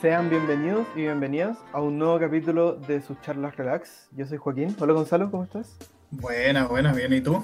[0.00, 4.08] Sean bienvenidos y bienvenidas a un nuevo capítulo de sus charlas relax.
[4.12, 4.74] Yo soy Joaquín.
[4.80, 5.76] Hola Gonzalo, ¿cómo estás?
[6.10, 7.42] Buenas, buenas, bien, ¿y tú?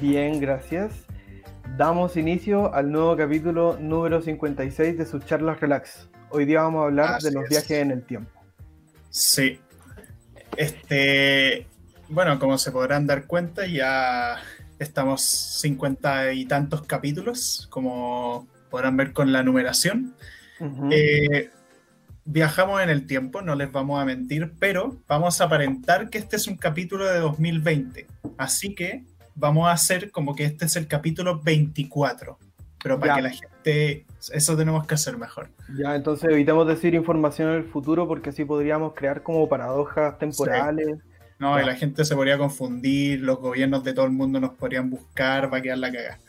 [0.00, 1.04] Bien, gracias.
[1.76, 6.08] Damos inicio al nuevo capítulo número 56 de sus charlas relax.
[6.30, 7.50] Hoy día vamos a hablar Así de los es.
[7.50, 8.30] viajes en el tiempo.
[9.10, 9.60] Sí.
[10.56, 11.66] Este,
[12.12, 14.36] bueno, como se podrán dar cuenta, ya
[14.78, 20.14] estamos cincuenta y tantos capítulos, como podrán ver con la numeración.
[20.60, 20.88] Ujú.
[20.90, 21.50] Eh,
[22.24, 26.36] viajamos en el tiempo, no les vamos a mentir, pero vamos a aparentar que este
[26.36, 28.06] es un capítulo de 2020.
[28.36, 32.38] Así que vamos a hacer como que este es el capítulo 24.
[32.82, 33.16] Pero para Ya.
[33.16, 35.48] que la gente, eso tenemos que hacer mejor.
[35.78, 40.98] Ya, entonces evitemos decir información en el futuro porque así podríamos crear como paradojas temporales.
[41.42, 41.66] No, y Ya.
[41.66, 45.58] la gente se podría confundir, los gobiernos de todo el mundo nos podrían buscar, va
[45.58, 46.20] a quedar la cagada.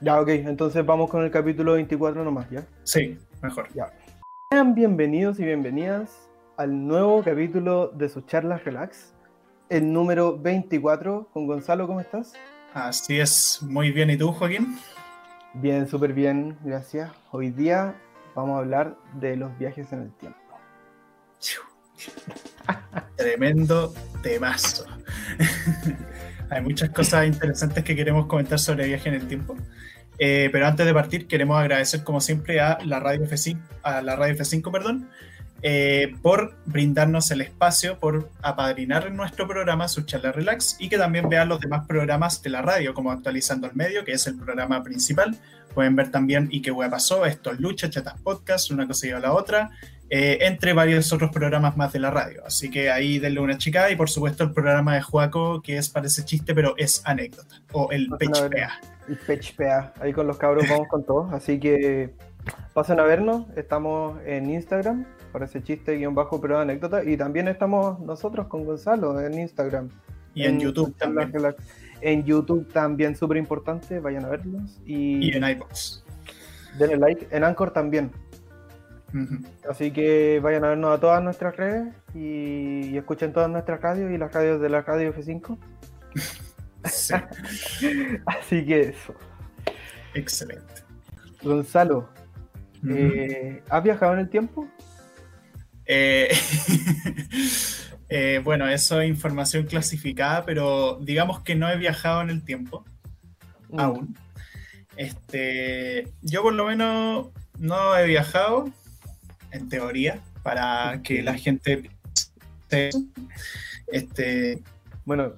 [0.00, 2.64] Ya, ok, entonces vamos con el capítulo 24 nomás, ¿ya?
[2.84, 3.68] Sí, mejor.
[4.50, 9.12] Sean bienvenidos y bienvenidas al nuevo capítulo de sus charlas relax,
[9.68, 12.32] el número 24 con Gonzalo, ¿cómo estás?
[12.72, 14.08] Así es, muy bien.
[14.08, 14.78] ¿Y tú, Joaquín?
[15.52, 17.10] Bien, súper bien, gracias.
[17.32, 17.94] Hoy día
[18.34, 20.38] vamos a hablar de los viajes en el tiempo.
[23.16, 24.86] Tremendo temazo.
[26.50, 29.56] Hay muchas cosas interesantes que queremos comentar sobre viaje en el tiempo.
[30.18, 34.16] Eh, pero antes de partir, queremos agradecer, como siempre, a la Radio F5, a la
[34.16, 35.08] Radio F5 perdón,
[35.62, 41.28] eh, por brindarnos el espacio, por apadrinar nuestro programa, su charla relax, y que también
[41.28, 44.82] vean los demás programas de la radio, como Actualizando el Medio, que es el programa
[44.82, 45.36] principal.
[45.74, 49.20] Pueden ver también Y qué hueá pasó, esto es Lucha, Chatas Podcast, una cosa a
[49.20, 49.70] la otra,
[50.08, 52.42] eh, entre varios otros programas más de la radio.
[52.46, 55.88] Así que ahí denle una chica y por supuesto el programa de Juaco, que es
[55.88, 58.80] parece chiste, pero es anécdota, o el pechpea.
[59.08, 62.10] El Pechpea, ahí con los cabros vamos con todo, así que
[62.74, 68.00] pasen a vernos, estamos en Instagram, parece chiste guion bajo pero anécdota, y también estamos
[68.00, 69.90] nosotros con Gonzalo en Instagram.
[70.34, 71.32] Y en YouTube también.
[72.02, 74.78] En YouTube también, súper importante, vayan a verlos.
[74.84, 76.04] Y, y en iBox.
[76.78, 78.10] denle like, en Anchor también.
[79.70, 84.10] Así que vayan a vernos a todas nuestras redes y, y escuchen todas nuestras radios
[84.10, 85.58] y las radios de la radio F5.
[86.88, 87.14] Sí,
[88.26, 89.12] Así que eso.
[90.14, 90.74] excelente.
[91.42, 92.08] Gonzalo,
[92.88, 94.68] eh, ¿has viajado en el tiempo?
[95.84, 96.28] Eh,
[98.08, 102.84] eh, bueno, eso es información clasificada, pero digamos que no he viajado en el tiempo
[103.68, 103.80] Mm.
[103.80, 104.16] aún.
[104.96, 108.70] Este, yo por lo menos no he viajado,
[109.50, 111.90] en teoría, para que la gente.
[113.88, 114.62] Este,
[115.04, 115.34] Bueno,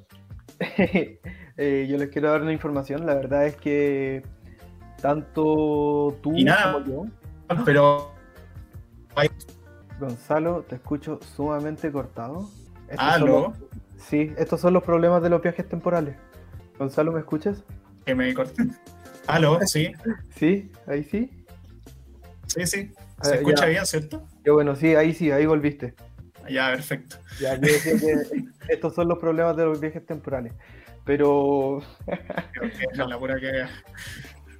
[0.78, 3.04] eh, yo les quiero dar una información.
[3.06, 4.22] La verdad es que
[5.00, 6.72] tanto tú Y nada.
[6.72, 7.06] como yo,
[7.64, 8.12] pero
[10.00, 12.48] Gonzalo, te escucho sumamente cortado.
[12.88, 16.16] Estos son algo los- sí, estos son los problemas de los viajes temporales.
[16.78, 17.62] Gonzalo, ¿me escuchas?
[18.06, 18.64] que me corté.
[19.26, 19.92] Aló, sí,
[20.36, 21.30] Sí, ahí sí.
[22.46, 22.90] sí, sí.
[23.22, 23.70] Se escucha ya.
[23.70, 24.26] bien, ¿cierto?
[24.44, 25.94] Qué bueno, sí, ahí sí, ahí volviste.
[26.48, 27.16] Ya, perfecto.
[27.40, 30.52] Ya, yo decía que estos son los problemas de los viajes temporales.
[31.04, 31.82] Pero
[32.52, 33.66] Creo que es la pura que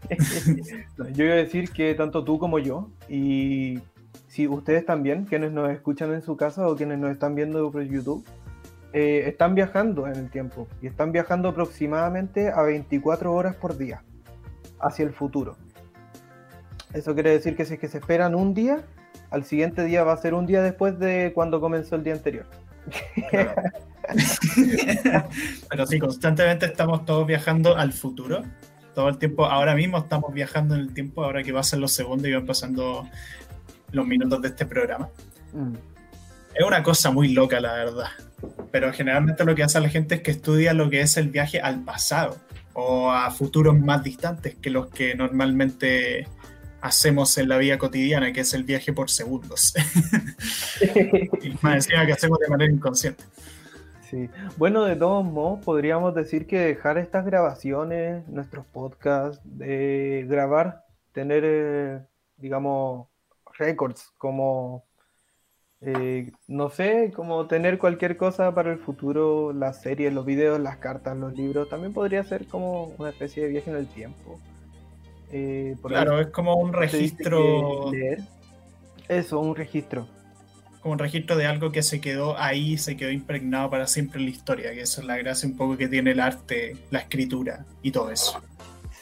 [1.13, 3.81] Yo iba a decir que tanto tú como yo, y
[4.29, 7.83] si ustedes también, quienes nos escuchan en su casa o quienes nos están viendo por
[7.83, 8.25] YouTube,
[8.93, 14.03] eh, están viajando en el tiempo y están viajando aproximadamente a 24 horas por día
[14.81, 15.57] hacia el futuro.
[16.93, 18.83] Eso quiere decir que si es que se esperan un día,
[19.31, 22.47] al siguiente día va a ser un día después de cuando comenzó el día anterior.
[23.31, 23.53] Claro.
[25.71, 28.43] Pero sí, constantemente estamos todos viajando al futuro.
[28.95, 32.27] Todo el tiempo, ahora mismo estamos viajando en el tiempo, ahora que pasan los segundos
[32.27, 33.09] y van pasando
[33.93, 35.09] los minutos de este programa.
[35.53, 35.75] Mm.
[36.55, 38.09] Es una cosa muy loca, la verdad.
[38.73, 41.61] Pero generalmente lo que hace la gente es que estudia lo que es el viaje
[41.61, 42.37] al pasado
[42.73, 46.27] o a futuros más distantes que los que normalmente
[46.81, 49.75] hacemos en la vida cotidiana, que es el viaje por segundos.
[51.43, 53.25] y más encima que hacemos de manera inconsciente.
[54.11, 54.31] Sí.
[54.57, 61.43] Bueno, de todos modos, podríamos decir que dejar estas grabaciones, nuestros podcasts, de grabar, tener,
[61.45, 62.01] eh,
[62.39, 63.09] digamos,
[63.59, 64.87] récords, como,
[65.81, 70.79] eh, no sé, como tener cualquier cosa para el futuro, las series, los videos, las
[70.79, 74.41] cartas, los libros, también podría ser como una especie de viaje en el tiempo.
[75.31, 78.21] Eh, por ahí Claro, es como un registro, leer.
[79.09, 80.07] Eso, un registro.
[80.07, 84.21] como como un registro de algo que se quedó ahí, se quedó impregnado para siempre
[84.21, 87.01] en la historia, que eso es la gracia un poco que tiene el arte, la
[87.01, 88.41] escritura y todo eso.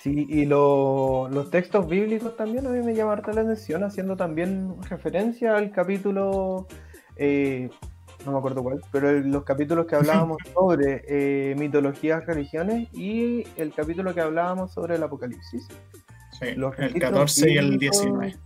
[0.07, 5.57] Sí, y los textos bíblicos también a mí me llama la atención, haciendo también referencia
[5.57, 6.69] al capítulo,
[7.17, 7.69] eh,
[8.25, 13.75] no me acuerdo cuál, pero los capítulos que hablábamos sobre eh, mitologías, religiones y el
[13.75, 15.67] capítulo que hablábamos sobre el Apocalipsis.
[16.39, 18.37] Sí, el 14 y el 19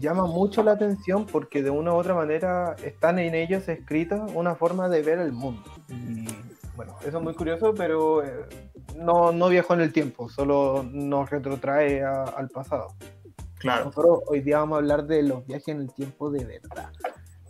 [0.00, 4.54] llama mucho la atención porque de una u otra manera están en ellos escritas una
[4.54, 5.70] forma de ver el mundo.
[5.88, 6.26] Y
[6.76, 8.46] bueno, eso es muy curioso, pero eh,
[8.96, 12.94] no, no viajó en el tiempo, solo nos retrotrae al pasado.
[13.58, 13.86] Claro.
[13.86, 16.90] Nosotros hoy día vamos a hablar de los viajes en el tiempo de verdad.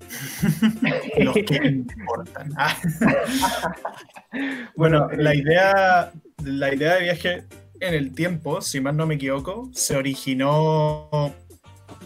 [1.19, 2.52] los que importan.
[4.76, 6.12] bueno, la eh, idea,
[6.44, 7.44] la idea de viaje
[7.81, 11.35] en el tiempo, si más no me equivoco, se originó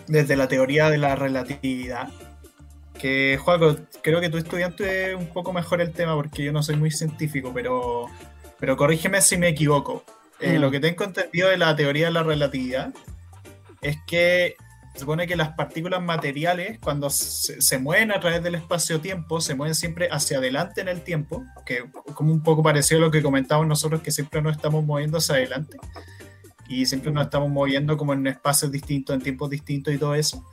[0.07, 2.09] desde la teoría de la relatividad.
[2.99, 6.77] Que, Juaco, creo que tú estudiante un poco mejor el tema porque yo no soy
[6.77, 8.07] muy científico, pero,
[8.59, 10.05] pero corrígeme si me equivoco.
[10.41, 10.61] Eh, mm.
[10.61, 12.93] Lo que tengo entendido de la teoría de la relatividad
[13.83, 14.57] es que
[14.99, 19.77] se supone que las partículas materiales, cuando se, mueven a través del espacio-tiempo, se mueven
[19.77, 21.85] siempre hacia adelante en el tiempo, que
[22.15, 25.37] como un poco parecido a lo que comentamos nosotros, que siempre nos estamos moviendo hacia
[25.37, 25.79] adelante
[26.69, 30.45] y siempre nos estamos moviendo como en espacios distintos, en tiempos distintos y todo eso.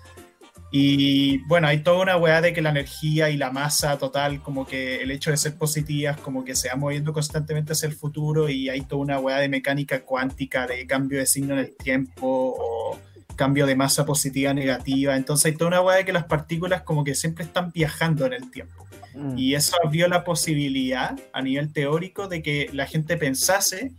[0.72, 4.68] Y bueno, hay toda una weá de que la energía y la masa total, como
[4.68, 8.48] que el hecho de ser positivas, como que se va moviendo constantemente hacia el futuro
[8.48, 12.56] y hay toda una weá de mecánica cuántica, de cambio de signo en el tiempo
[12.60, 13.00] o
[13.36, 15.16] cambio de masa positiva negativa.
[15.16, 18.34] Entonces hay toda una weá de que las partículas como que siempre están viajando en
[18.34, 18.86] el tiempo.
[19.14, 19.38] Mm.
[19.38, 23.92] Y eso abrió la posibilidad a nivel teórico de que la gente pensase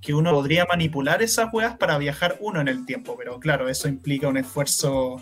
[0.00, 3.88] que uno podría manipular esas weas para viajar uno en el tiempo, pero claro, eso
[3.88, 5.20] implica un esfuerzo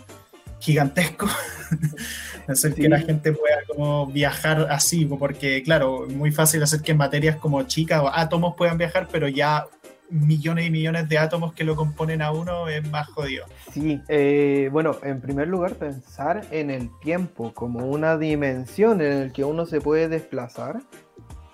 [0.59, 1.27] gigantesco
[2.47, 6.93] hacer que la gente pueda como viajar así, porque claro, es muy fácil hacer que
[6.93, 9.65] materias como chicas o átomos puedan viajar, pero ya
[10.09, 13.45] millones y millones de átomos que lo componen a uno es más jodido.
[13.71, 19.31] Sí, eh, bueno, en primer lugar pensar en el tiempo como una dimensión en el
[19.31, 20.81] que uno se puede desplazar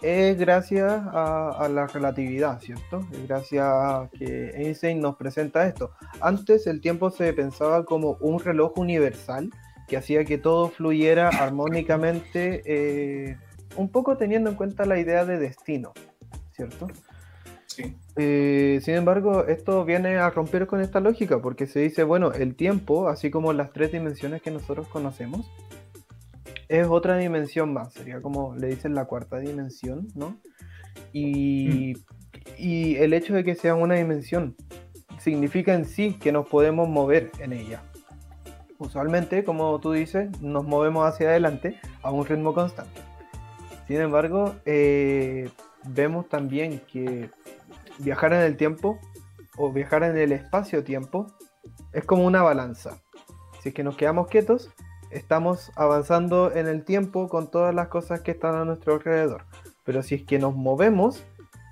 [0.04, 3.08] es gracias a, la relatividad, ¿cierto?
[3.14, 5.92] Es gracias a que Einstein nos presenta esto.
[6.20, 9.50] Antes el tiempo se pensaba como un reloj universal
[9.88, 13.38] que hacía que todo fluyera armónicamente, eh,
[13.78, 15.94] un poco teniendo en cuenta la idea de destino,
[16.52, 16.88] ¿cierto?
[17.76, 17.96] Sí.
[18.18, 22.56] Eh, sin embargo, esto viene a romper con esta lógica porque se dice, bueno, el
[22.56, 25.52] tiempo, así como las tres dimensiones que nosotros conocemos,
[26.70, 30.38] es otra dimensión más, sería como le dicen la cuarta dimensión, ¿no?
[31.12, 31.94] Y,
[32.58, 34.56] y el hecho de que sea una dimensión
[35.20, 37.82] significa en sí que nos podemos mover en ella.
[38.78, 43.02] Usualmente, como tú dices, nos movemos hacia adelante a un ritmo constante.
[43.88, 45.50] Sin embargo, eh,
[45.86, 47.30] vemos también que
[48.00, 49.00] viajar en el tiempo
[49.58, 51.28] o viajar en el espacio-tiempo
[51.92, 53.02] es como una balanza.
[53.62, 54.70] Si es que nos quedamos quietos,
[55.12, 59.46] estamos avanzando en el tiempo con todas las cosas que están a nuestro alrededor.
[59.84, 61.24] Pero si es que nos movemos,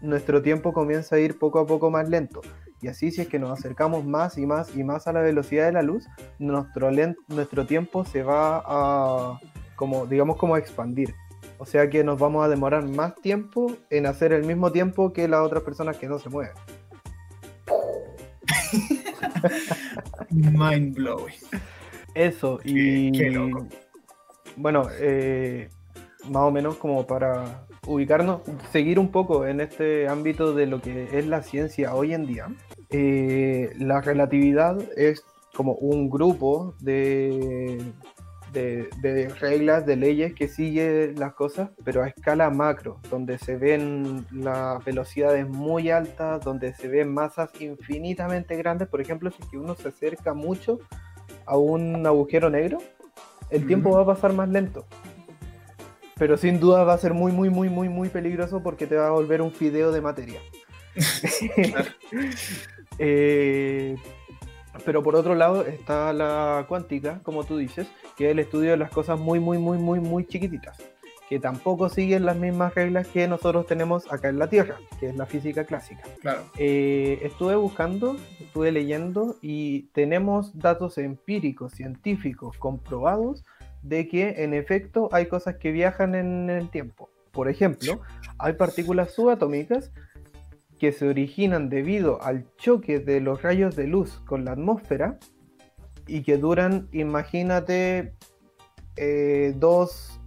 [0.02, 2.42] nuestro tiempo comienza a ir poco a poco más lento.
[2.82, 5.66] Y así si es que nos acercamos más y más y más a la velocidad
[5.66, 6.08] de la luz,
[6.40, 6.90] nuestro,
[7.28, 9.40] nuestro tiempo se va a,
[9.76, 11.14] como, digamos, como expandir.
[11.62, 15.28] O sea que nos vamos a demorar más tiempo en hacer el mismo tiempo que
[15.28, 16.56] las otras personas que no se mueven.
[20.32, 21.36] Mind blowing.
[22.16, 23.12] Eso, y
[24.56, 25.70] bueno, eh,
[26.32, 28.42] más o menos como para ubicarnos,
[28.72, 32.48] seguir un poco en este ámbito de lo que es la ciencia hoy en día.
[32.90, 37.94] Eh, la relatividad es como un grupo de,
[38.52, 44.26] de, reglas, de leyes que sigue las cosas, pero a escala macro, donde se ven
[44.32, 48.88] las velocidades muy altas, donde se ven masas infinitamente grandes.
[48.88, 50.80] Por ejemplo, si uno se acerca mucho
[51.46, 52.80] a un agujero negro,
[53.50, 54.86] el tiempo va a pasar más lento.
[56.18, 59.08] Pero sin duda va a ser muy, muy, muy, muy, muy peligroso porque te va
[59.08, 60.40] a volver un fideo de materia.
[63.04, 63.96] Eh,
[64.86, 68.78] pero por otro lado está la cuántica, como tú dices, que es el estudio de
[68.78, 70.78] las cosas muy, muy, muy, muy, muy chiquititas
[71.32, 75.16] que tampoco siguen las mismas reglas que nosotros tenemos acá en la Tierra, que es
[75.16, 76.04] la física clásica.
[76.20, 76.42] Claro.
[76.58, 83.46] Eh, estuve buscando, estuve leyendo y tenemos datos empíricos, científicos, comprobados
[83.82, 87.10] de que en efecto hay cosas que viajan en el tiempo.
[87.32, 88.02] Por ejemplo,
[88.38, 89.94] hay partículas subatómicas
[90.82, 95.20] que se originan debido al choque de los rayos de luz con la atmósfera
[96.08, 98.16] y que duran, imagínate,
[98.96, 100.20] eh, dos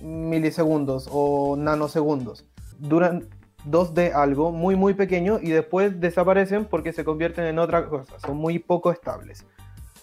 [0.00, 2.46] milisegundos o nanosegundos.
[2.78, 3.28] Duran
[3.66, 8.18] dos de algo muy muy pequeño y después desaparecen porque se convierten en otra cosa.
[8.18, 9.44] Son muy poco estables.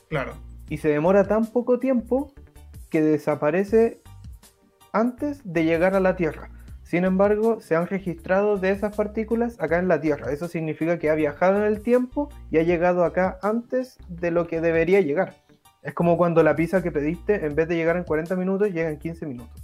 [0.08, 0.34] Claro.
[0.70, 2.32] Y se demora tan poco tiempo
[2.92, 4.04] que desaparece
[4.94, 6.52] antes de llegar a la Tierra.
[6.90, 10.34] Sin embargo, se han registrado de esas partículas acá en la Tierra.
[10.34, 14.48] Eso significa que ha viajado en el tiempo y ha llegado acá antes de lo
[14.48, 15.36] que debería llegar.
[15.84, 18.90] Es como cuando la pizza que pediste, en vez de llegar en 40 minutos, llega
[18.90, 19.62] en 15 minutos.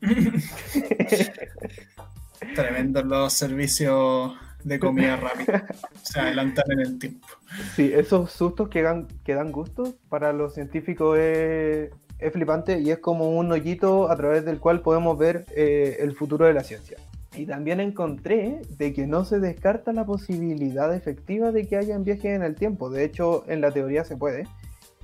[2.54, 4.32] Tremendos los servicios
[4.64, 5.66] de comida rápida.
[6.02, 7.28] Se adelantan en el tiempo.
[7.76, 12.90] Sí, esos sustos que dan, que dan gusto para los científicos es, es flipante y
[12.90, 16.64] es como un hoyito a través del cual podemos ver eh, el futuro de la
[16.64, 16.98] ciencia.
[17.36, 22.34] Y también encontré de que no se descarta la posibilidad efectiva de que hayan viajes
[22.34, 22.90] en el tiempo.
[22.90, 24.48] De hecho, en la teoría se puede.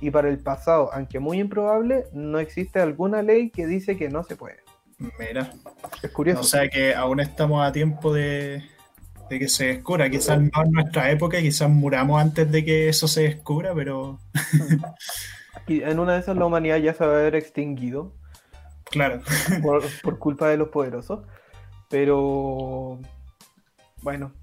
[0.01, 4.23] Y para el pasado, aunque muy improbable, no existe alguna ley que dice que no
[4.23, 4.57] se puede.
[5.19, 5.53] Mira.
[6.03, 6.41] Es curioso.
[6.41, 8.63] O sea que aún estamos a tiempo de,
[9.29, 10.09] de que se descubra.
[10.09, 14.19] Quizás no en nuestra época, quizás muramos antes de que eso se descubra, pero.
[15.67, 18.13] Y en una de esas la humanidad ya se va a haber extinguido
[18.85, 19.21] claro.
[19.61, 21.21] por, por culpa de los poderosos.
[21.89, 22.99] Pero.
[24.01, 24.33] Bueno.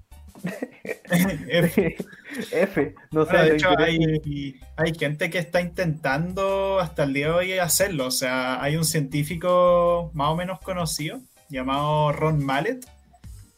[1.47, 1.95] F.
[2.51, 2.95] F.
[3.11, 3.37] No sé.
[3.37, 8.07] De hecho, hay, hay gente que está intentando hasta el día de hoy hacerlo.
[8.07, 12.85] O sea, hay un científico más o menos conocido llamado Ron Mallet,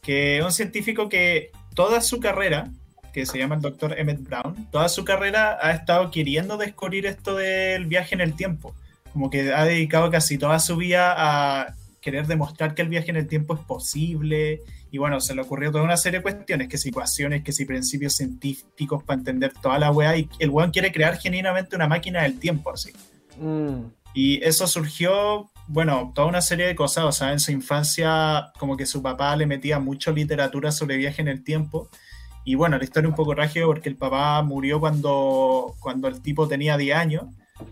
[0.01, 2.69] que es un científico que toda su carrera,
[3.15, 7.37] que se llama el doctor Emmett Brown, toda su carrera ha estado queriendo descubrir esto
[7.37, 8.75] del viaje en el tiempo.
[9.13, 13.15] Como que ha dedicado casi toda su vida a querer demostrar que el viaje en
[13.15, 14.59] el tiempo es posible.
[14.91, 17.63] Y bueno, se le ocurrió toda una serie de cuestiones, que si ecuaciones, que si
[17.63, 20.17] principios científicos para entender toda la weá.
[20.17, 22.91] Y el weón quiere crear genuinamente una máquina del tiempo, así.
[23.39, 27.05] Mm, Y eso surgió, bueno, toda una serie de cosas.
[27.05, 31.21] O sea, en su infancia, como que su papá le metía mucho literatura sobre viaje
[31.21, 31.89] en el tiempo.
[32.45, 36.21] Y bueno, la historia es un poco trágica porque el papá murió cuando, cuando el
[36.21, 37.25] tipo tenía 10 años.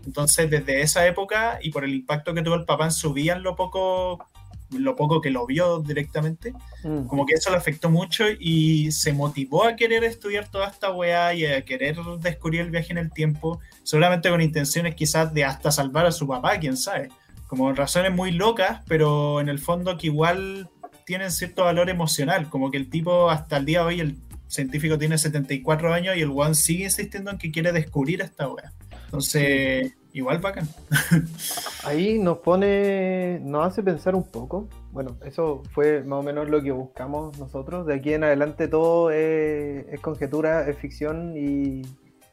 [0.04, 3.34] Entonces, desde esa época y por el impacto que tuvo el papá en su vida,
[3.34, 4.26] en lo poco,
[4.72, 6.52] lo poco que lo vio directamente,
[6.82, 7.06] mm.
[7.06, 11.34] como que eso le afectó mucho y se motivó a querer estudiar toda esta weá
[11.34, 15.70] y a querer descubrir el viaje en el tiempo, seguramente con intenciones quizás de hasta
[15.70, 17.10] salvar a su papá, quién sabe.
[17.46, 20.68] Como razones muy locas, pero en el fondo que igual
[21.04, 24.16] tienen cierto valor emocional, como que el tipo hasta el día de hoy, el
[24.48, 28.72] científico tiene 74 años y el one sigue insistiendo en que quiere descubrir esta weá.
[29.06, 30.68] Entonces, igual bacán.
[31.84, 34.68] Ahí nos pone, nos hace pensar un poco.
[34.92, 37.86] Bueno, eso fue más o menos lo que buscamos nosotros.
[37.86, 41.82] De aquí en adelante todo es, es conjetura, es ficción y,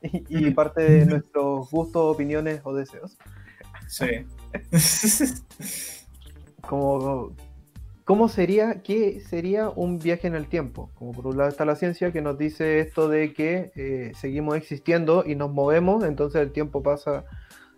[0.01, 3.18] y- y parte de nuestros gustos, opiniones o deseos.
[3.88, 4.06] Sí.
[6.62, 7.36] Como,
[8.12, 10.91] ¿Cómo sería, qué sería un viaje en el tiempo?
[10.96, 14.58] Como por un lado está la ciencia que nos dice esto de que eh, seguimos
[14.58, 17.24] existiendo y nos movemos, entonces el tiempo pasa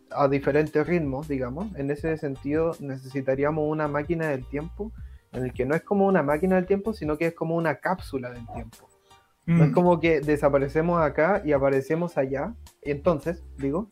[0.10, 1.76] a diferentes ritmos, digamos.
[1.76, 4.92] En ese sentido necesitaríamos una máquina del tiempo
[5.34, 7.76] en el que no es como una máquina del tiempo, sino que es como una
[7.76, 8.90] cápsula del tiempo.
[9.46, 13.88] No es Mm, como que desaparecemos acá y aparecemos allá, entonces, digo,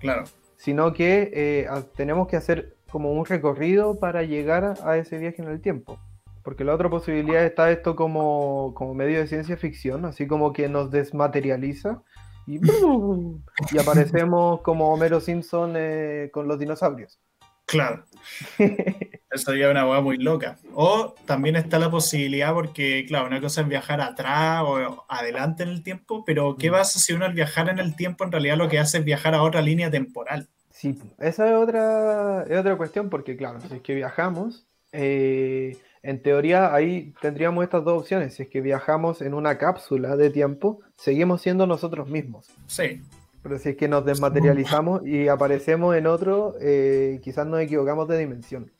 [0.00, 0.24] claro.
[0.56, 5.48] sino que eh, tenemos que hacer como un recorrido para llegar a, ese viaje en
[5.48, 6.00] el tiempo.
[6.42, 10.66] Porque la otra posibilidad está esto como, como medio de ciencia ficción, así como que
[10.70, 12.02] nos desmaterializa
[12.46, 12.58] y,
[13.70, 17.18] y aparecemos como Homero Simpson eh, con los dinosaurios.
[17.66, 18.06] Claro.
[18.58, 20.56] Eso sería una hueá muy loca.
[20.72, 25.68] O también está la posibilidad, porque, claro, una cosa es viajar atrás o adelante en
[25.68, 28.70] el tiempo, pero ¿qué pasa si uno al viajar en el tiempo en realidad lo
[28.70, 30.48] que hace es viajar a otra línea temporal?
[30.76, 36.20] Sí, esa es otra, es otra cuestión porque, claro, si es que viajamos, eh, en
[36.20, 38.34] teoría ahí tendríamos estas dos opciones.
[38.34, 42.48] Si es que viajamos en una cápsula de tiempo, seguimos siendo nosotros mismos.
[42.66, 43.00] Sí,
[43.42, 48.18] Pero si es que nos desmaterializamos y aparecemos en otro, eh, quizás nos equivocamos de
[48.18, 48.70] dimensión.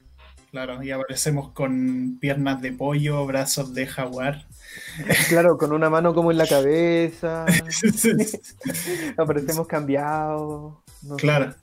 [0.51, 4.45] claro, y aparecemos con piernas de pollo, brazos de jaguar.
[5.31, 7.47] Claro, con una mano como en la cabeza,
[9.17, 10.75] aparecemos cambiados.
[11.07, 11.17] No.
[11.17, 11.55] Claro.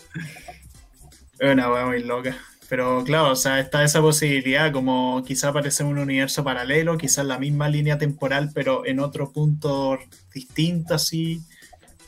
[1.39, 2.35] Es una hueá muy loca.
[2.69, 7.37] Pero claro, o sea, está esa posibilidad, como quizá aparece un universo paralelo, quizás la
[7.37, 9.99] misma línea temporal, pero en otro punto
[10.33, 11.41] distinto, así.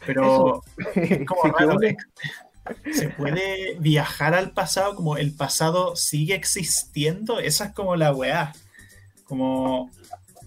[0.06, 0.64] Pero
[0.96, 1.78] es como raro.
[2.92, 7.40] ¿Se puede viajar al pasado como el pasado sigue existiendo?
[7.40, 8.54] Esa es como la weá.
[9.26, 9.92] Como,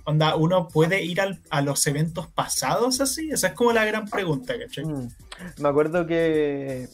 [0.04, 3.30] onda, ¿uno puede ir al- a los eventos pasados así?
[3.30, 4.84] Esa es como la gran pregunta, ¿cachai?
[4.84, 5.08] Mm.
[5.58, 6.88] Me acuerdo que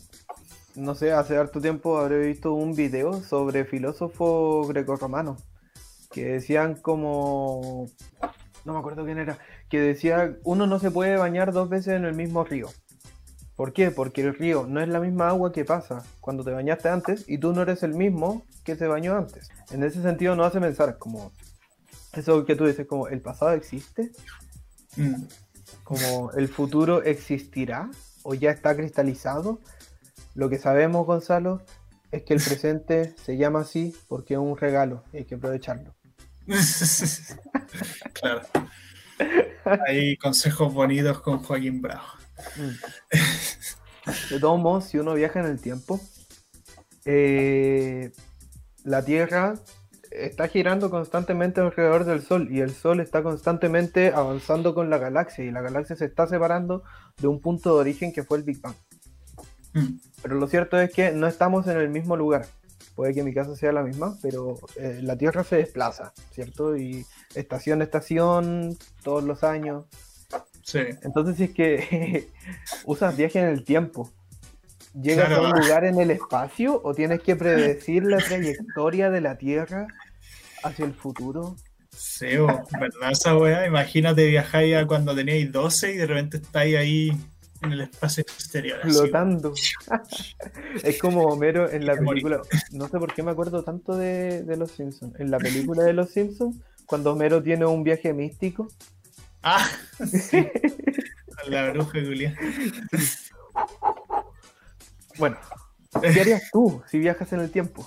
[0.76, 5.42] no sé, hace harto tiempo habré visto un video sobre filósofos grecorromanos
[6.10, 7.86] que decían como,
[8.64, 12.04] no me acuerdo quién era, que decía, uno no se puede bañar dos veces en
[12.04, 12.68] el mismo río.
[13.56, 13.90] ¿Por qué?
[13.92, 17.38] Porque el río no es la misma agua que pasa cuando te bañaste antes y
[17.38, 19.48] tú no eres el mismo que se bañó antes.
[19.70, 21.32] En ese sentido no hace pensar como
[22.12, 24.10] eso que tú dices, como el pasado existe,
[24.96, 25.24] Mm.
[25.82, 27.90] como el futuro existirá
[28.24, 29.60] o ya está cristalizado.
[30.34, 31.62] Lo que sabemos, Gonzalo,
[32.10, 35.94] es que el presente se llama así porque es un regalo y hay que aprovecharlo.
[38.12, 38.42] claro.
[39.86, 42.04] Hay consejos bonitos con Joaquín Bravo.
[42.56, 44.30] Mm.
[44.30, 46.00] De todos modos, si uno viaja en el tiempo,
[47.04, 48.10] eh,
[48.82, 49.54] la Tierra
[50.14, 55.44] está girando constantemente alrededor del Sol y el Sol está constantemente avanzando con la galaxia
[55.44, 56.82] y la galaxia se está separando
[57.20, 58.76] de un punto de origen que fue el Big Bang.
[59.74, 59.98] Mm.
[60.22, 62.46] Pero lo cierto es que no estamos en el mismo lugar.
[62.94, 66.76] Puede que mi casa sea la misma, pero eh, la Tierra se desplaza, ¿cierto?
[66.76, 67.04] Y
[67.34, 69.84] estación a estación, todos los años.
[70.62, 70.78] Sí.
[71.02, 72.30] Entonces, si es que
[72.86, 74.12] usas viaje en el tiempo,
[74.94, 75.46] ¿llegas Claro.
[75.46, 79.88] a un lugar en el espacio o tienes que predecir la trayectoria de la Tierra
[80.64, 81.56] hacia el futuro?
[81.96, 83.66] Sí, bo, ¿verdad esa weá?
[83.66, 87.12] Imagínate viajáis a cuando teníais 12 y de repente estáis ahí
[87.62, 88.80] en el espacio exterior.
[88.82, 89.54] Flotando.
[90.82, 92.42] es como Homero en la película.
[92.72, 95.18] No sé por qué me acuerdo tanto de, de Los Simpsons.
[95.20, 96.56] En la película de Los Simpsons,
[96.86, 98.68] cuando Homero tiene un viaje místico.
[99.46, 99.68] Ah,
[100.06, 100.48] sí.
[101.48, 102.34] La bruja Julia.
[105.18, 105.36] Bueno,
[106.00, 107.86] ¿qué harías tú si viajas en el tiempo?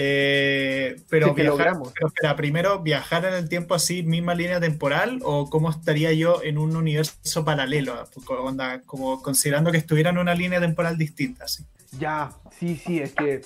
[0.00, 1.92] Eh, pero, que viajar, logramos.
[1.92, 5.18] pero espera, primero, ¿viajar en el tiempo así, misma línea temporal?
[5.24, 8.08] ¿O cómo estaría yo en un universo paralelo?
[8.28, 11.46] Onda, como considerando que estuviera en una línea temporal distinta.
[11.46, 11.64] Así.
[11.98, 13.40] Ya, sí, sí, es que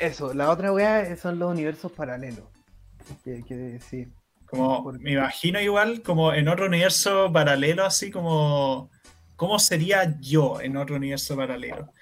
[0.00, 2.46] eso, la otra weá son los universos paralelos.
[3.22, 4.08] Que, que sí.
[4.46, 8.90] Como, me imagino igual, como en otro universo paralelo, así como,
[9.36, 11.92] ¿cómo sería yo en otro universo paralelo?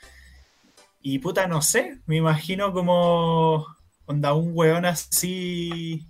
[1.03, 3.67] Y puta, no sé, me imagino como,
[4.07, 6.07] onda, un weón así,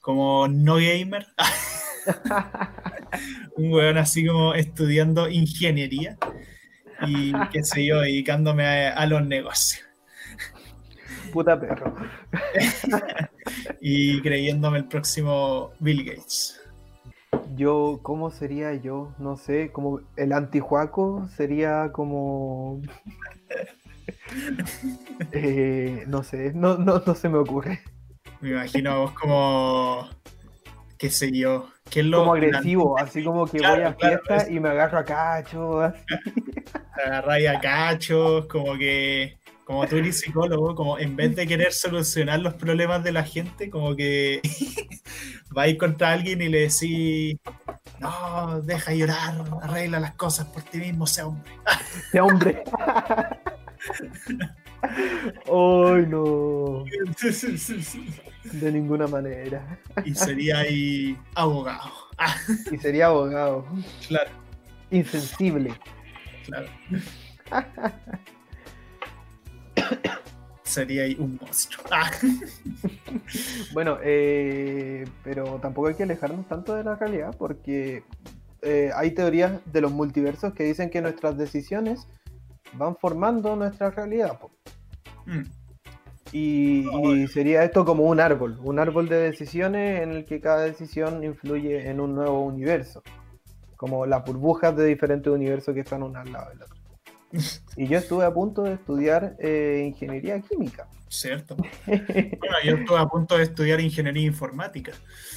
[0.00, 1.26] como no gamer,
[3.56, 6.16] un weón así como estudiando ingeniería
[7.06, 9.84] y qué sé yo, dedicándome a, a los negocios
[11.32, 11.94] Puta perro.
[13.80, 16.60] y creyéndome el próximo Bill Gates.
[17.54, 19.14] Yo, ¿cómo sería yo?
[19.18, 22.80] No sé, como el antijuaco sería como.
[25.32, 27.80] Eh, no sé, no, no, no se me ocurre.
[28.40, 30.08] Me imagino a vos como,
[30.98, 34.20] qué sé yo, ¿qué es lo Como agresivo, así como que Claro, voy a claro,
[34.24, 35.80] fiesta es- y me agarro a cacho.
[35.82, 36.00] así.
[37.04, 42.40] agarráis a cachos, como que, como tú eres psicólogo, como en vez de querer solucionar
[42.40, 44.40] los problemas de la gente, como que
[45.50, 47.36] vais contra alguien y le decís,
[48.00, 51.52] no, deja llorar, arregla las cosas por ti mismo, sea hombre.
[52.10, 52.64] ¡Qué hombre!
[54.82, 56.84] ¡Ay, no!
[58.52, 59.78] De ninguna manera.
[60.04, 61.90] y sería ahí abogado.
[62.70, 63.66] Y sería abogado.
[64.08, 64.30] claro,
[64.90, 65.74] Insensible.
[66.46, 66.68] claro.
[70.64, 71.84] Sería ahí un monstruo.
[73.72, 78.02] Bueno, eh, pero tampoco hay que alejarnos tanto de la realidad porque
[78.62, 82.06] eh, hay teorías de los multiversos que dicen que nuestras decisiones
[82.72, 84.38] van formando nuestra realidad.
[85.26, 85.42] mm,
[86.32, 90.62] Y, y sería esto como un árbol, un árbol de decisiones en el que cada
[90.62, 93.02] decisión influye en un nuevo universo,
[93.76, 96.80] como las burbujas de diferentes universos que están uno al lado del otro.
[97.76, 100.88] Y yo estuve a punto de estudiar eh, ingeniería química.
[101.08, 101.56] Cierto.
[101.86, 104.92] Bueno, yo estuve a punto de estudiar ingeniería informática.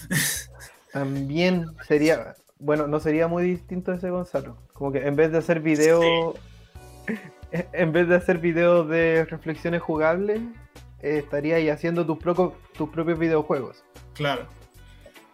[0.92, 4.58] También sería, bueno, no sería muy distinto ese Gonzalo.
[4.74, 6.36] Como que en vez de hacer videos,
[7.52, 10.42] en vez de hacer videos de reflexiones jugables,
[11.02, 13.84] eh, estaría ahí haciendo tus, propios videojuegos.
[14.14, 14.48] Claro.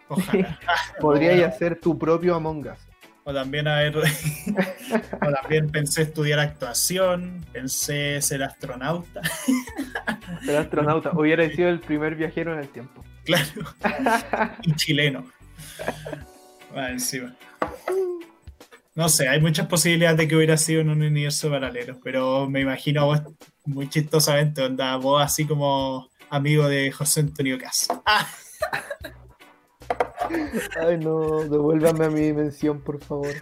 [0.08, 0.58] Ojalá.
[1.00, 1.46] Podrías bueno.
[1.46, 2.78] hacer tu propio Among Us.
[3.24, 3.96] O también haber.
[3.96, 9.20] o también pensé estudiar actuación, pensé ser astronauta.
[10.44, 11.12] Ser astronauta.
[11.12, 13.04] Hubiera sido el primer viajero en el tiempo.
[13.24, 13.44] Claro.
[14.62, 15.24] y chileno.
[16.74, 17.36] Va encima.
[18.94, 22.60] No sé, hay muchas posibilidades de que hubiera sido en un universo paralelo, pero me
[22.60, 23.22] imagino a vos
[23.64, 28.02] muy chistosamente, onda, vos así como amigo de José Antonio Caso.
[28.04, 28.26] Ah,
[30.80, 33.34] Ay, no, devuélvame a mi dimensión, por favor.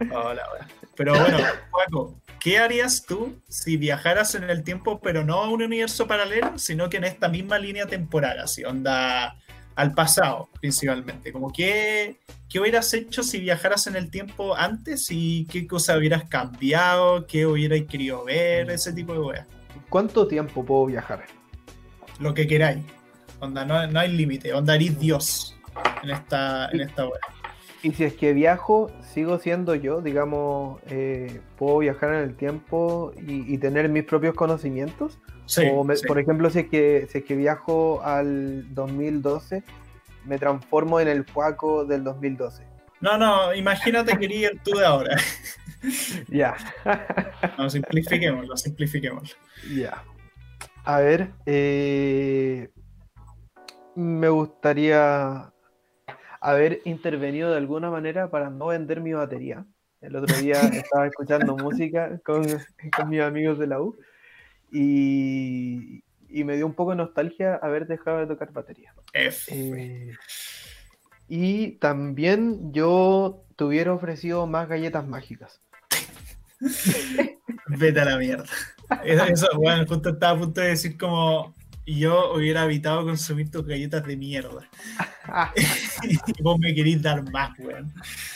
[0.00, 0.68] hola, hola.
[0.96, 1.38] Pero bueno,
[1.70, 6.58] Paco, ¿qué harías tú si viajaras en el tiempo, pero no a un universo paralelo,
[6.58, 9.36] sino que en esta misma línea temporal, así, onda
[9.78, 11.32] al pasado, principalmente?
[11.32, 16.24] Como qué, qué hubieras hecho si viajaras en el tiempo antes y qué cosa hubieras
[16.24, 19.46] cambiado, qué hubierais querido ver, ese tipo de weas.
[19.88, 21.26] ¿Cuánto tiempo puedo viajar?
[22.18, 22.84] Lo que queráis.
[23.38, 24.52] Onda, no, no hay límite.
[24.52, 25.56] Onda, eres Dios
[26.02, 27.20] en esta, en esta wea.
[27.84, 33.12] Y si es que viajo, sigo siendo yo, digamos, eh, puedo viajar en el tiempo
[33.16, 35.20] y, y tener mis propios conocimientos.
[35.48, 36.06] Sí, o me- sí.
[36.06, 39.62] por ejemplo, si es, que, si es que viajo al 2012,
[40.26, 42.64] me transformo en el Juaco del 2012.
[43.00, 45.16] No, no, imagínate que el tú de ahora.
[46.28, 46.56] Ya,
[47.56, 49.36] No, simplifiquémoslo, simplifiquémoslo.
[49.72, 50.02] ya.
[50.84, 52.68] A ver, eh,
[53.94, 55.52] me gustaría
[56.40, 59.64] haber intervenido de alguna manera para no vender mi batería.
[60.00, 62.48] El otro día estaba escuchando música con,
[62.96, 63.96] con mis amigos de la U
[64.70, 68.94] y, y me dio un poco de nostalgia haber dejado de tocar batería.
[69.12, 70.12] Eh,
[71.28, 75.60] y también yo te hubiera ofrecido más galletas mágicas.
[77.68, 78.46] Vete a la mierda.
[79.04, 81.54] Eso, eso, bueno, justo estaba a punto de decir como
[81.86, 84.68] yo hubiera evitado consumir tus galletas de mierda.
[86.04, 87.92] y vos me querís dar más, weón.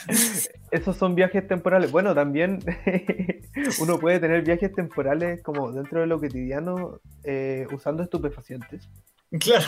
[0.73, 1.91] Esos son viajes temporales.
[1.91, 2.59] Bueno, también
[3.81, 8.89] uno puede tener viajes temporales como dentro de lo cotidiano eh, usando estupefacientes.
[9.39, 9.65] Claro.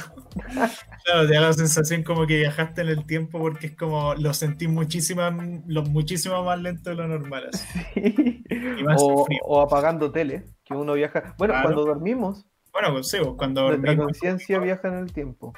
[1.05, 4.33] Claro, te da la sensación como que viajaste en el tiempo porque es como lo
[4.33, 5.21] sentís muchísimo,
[5.67, 7.49] lo, muchísimo más lento de lo normal.
[7.51, 8.43] así.
[8.83, 11.33] más o, apagando tele, que uno viaja.
[11.37, 11.63] Bueno, Claro.
[11.69, 15.53] cuando dormimos, Bueno, pues sí, pues, cuando nuestra dormimos- conciencia viaja en el tiempo.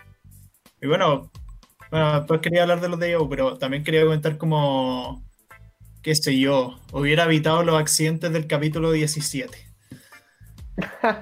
[0.82, 1.32] Y bueno,
[1.92, 5.27] bueno, después quería hablar de los de Yahoo, pero también quería comentar como,
[6.02, 9.58] qué sé yo, hubiera evitado los accidentes del capítulo 17.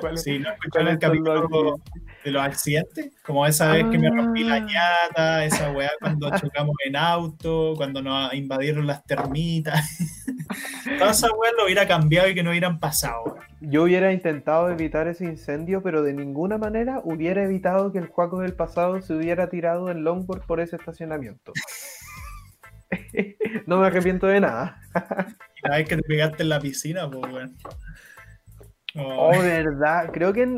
[0.00, 1.80] ¿Cuál es- Sí, ¿no escucharon el ¿Cuáles son los capítulo
[2.24, 3.10] de los accidentes?
[3.22, 4.60] Como esa vez que me rompí la Ah.
[5.08, 9.80] ñata, esa weá cuando chocamos en auto, cuando nos invadieron las termitas.
[10.98, 13.36] Todas esas weas lo hubiera cambiado y que no hubieran pasado.
[13.60, 18.38] Yo hubiera intentado evitar ese incendio, pero de ninguna manera hubiera evitado que el Juaco
[18.40, 21.52] del pasado se hubiera tirado en longboard por ese estacionamiento.
[23.66, 24.80] no me arrepiento de nada.
[25.62, 27.56] Y la vez que te pegaste en la piscina, pues weón.
[28.98, 30.10] Oh, verdad.
[30.12, 30.48] Creo que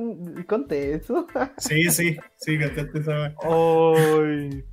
[0.47, 1.27] conté eso.
[1.59, 3.35] Sí, sí, sí, contaste esa.
[3.43, 4.65] Ay.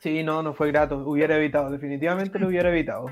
[0.00, 0.98] Sí, no, no fue grato.
[0.98, 3.06] Hubiera evitado, definitivamente lo hubiera evitado.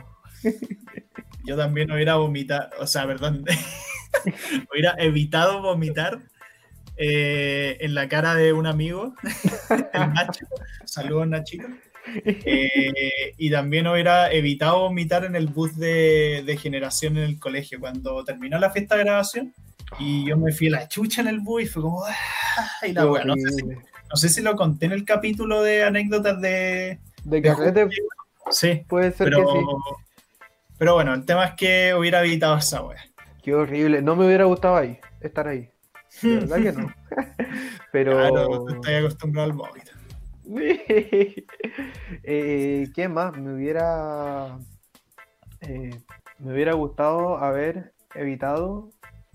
[1.45, 3.45] Yo también hubiera vomitado, o sea, perdón,
[4.71, 6.21] hubiera evitado vomitar
[6.97, 9.15] eh, en la cara de un amigo,
[9.93, 10.47] el Nacho.
[10.85, 11.67] Saludos, Nachito.
[12.25, 17.81] Eh, y también hubiera evitado vomitar en el bus de, de generación en el colegio.
[17.81, 19.55] Cuando terminó la fiesta de grabación
[19.99, 22.05] y yo me fui a la chucha en el bus y fue como.
[22.05, 23.25] "Ah", y la wea.
[23.25, 23.85] no, sé si, horrible.
[24.11, 26.99] no sé si lo conté en el capítulo de anécdotas de.
[27.25, 27.91] De de
[28.51, 29.67] Sí, puede ser pero, que sí.
[30.79, 33.05] pero bueno, el tema es que hubiera evitado esa wea.
[33.43, 34.03] Qué horrible.
[34.03, 35.69] No me hubiera gustado ahí, estar ahí.
[36.23, 36.95] De verdad que no.
[37.93, 38.13] Pero.
[38.13, 39.91] Claro, estás acostumbrado al vómito.
[42.23, 43.37] Eh, ¿Qué más?
[43.37, 44.59] Me hubiera.
[45.61, 45.91] eh,
[46.39, 48.91] me hubiera gustado haber evitado.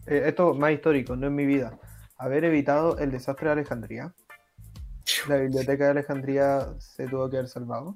[0.07, 1.77] eh, esto más histórico, no en mi vida.
[2.17, 4.13] Haber evitado el desastre de Alejandría.
[5.27, 7.95] La biblioteca de Alejandría se tuvo que haber salvado.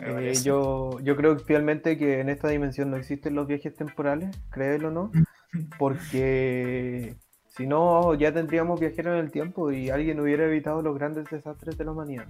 [0.00, 4.88] Eh, yo, yo creo fielmente que en esta dimensión no existen los viajes temporales, créelo
[4.88, 5.12] o no,
[5.78, 7.14] porque
[7.54, 11.76] si no ya tendríamos viajeros en el tiempo y alguien hubiera evitado los grandes desastres
[11.78, 12.26] de la humanidad,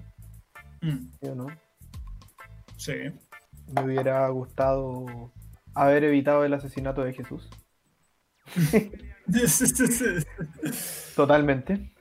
[0.80, 1.46] Mm, ¿sí o no?
[2.76, 2.92] sí.
[3.74, 5.32] Me hubiera gustado
[5.74, 7.48] haber evitado el asesinato de Jesús,
[11.16, 11.92] totalmente.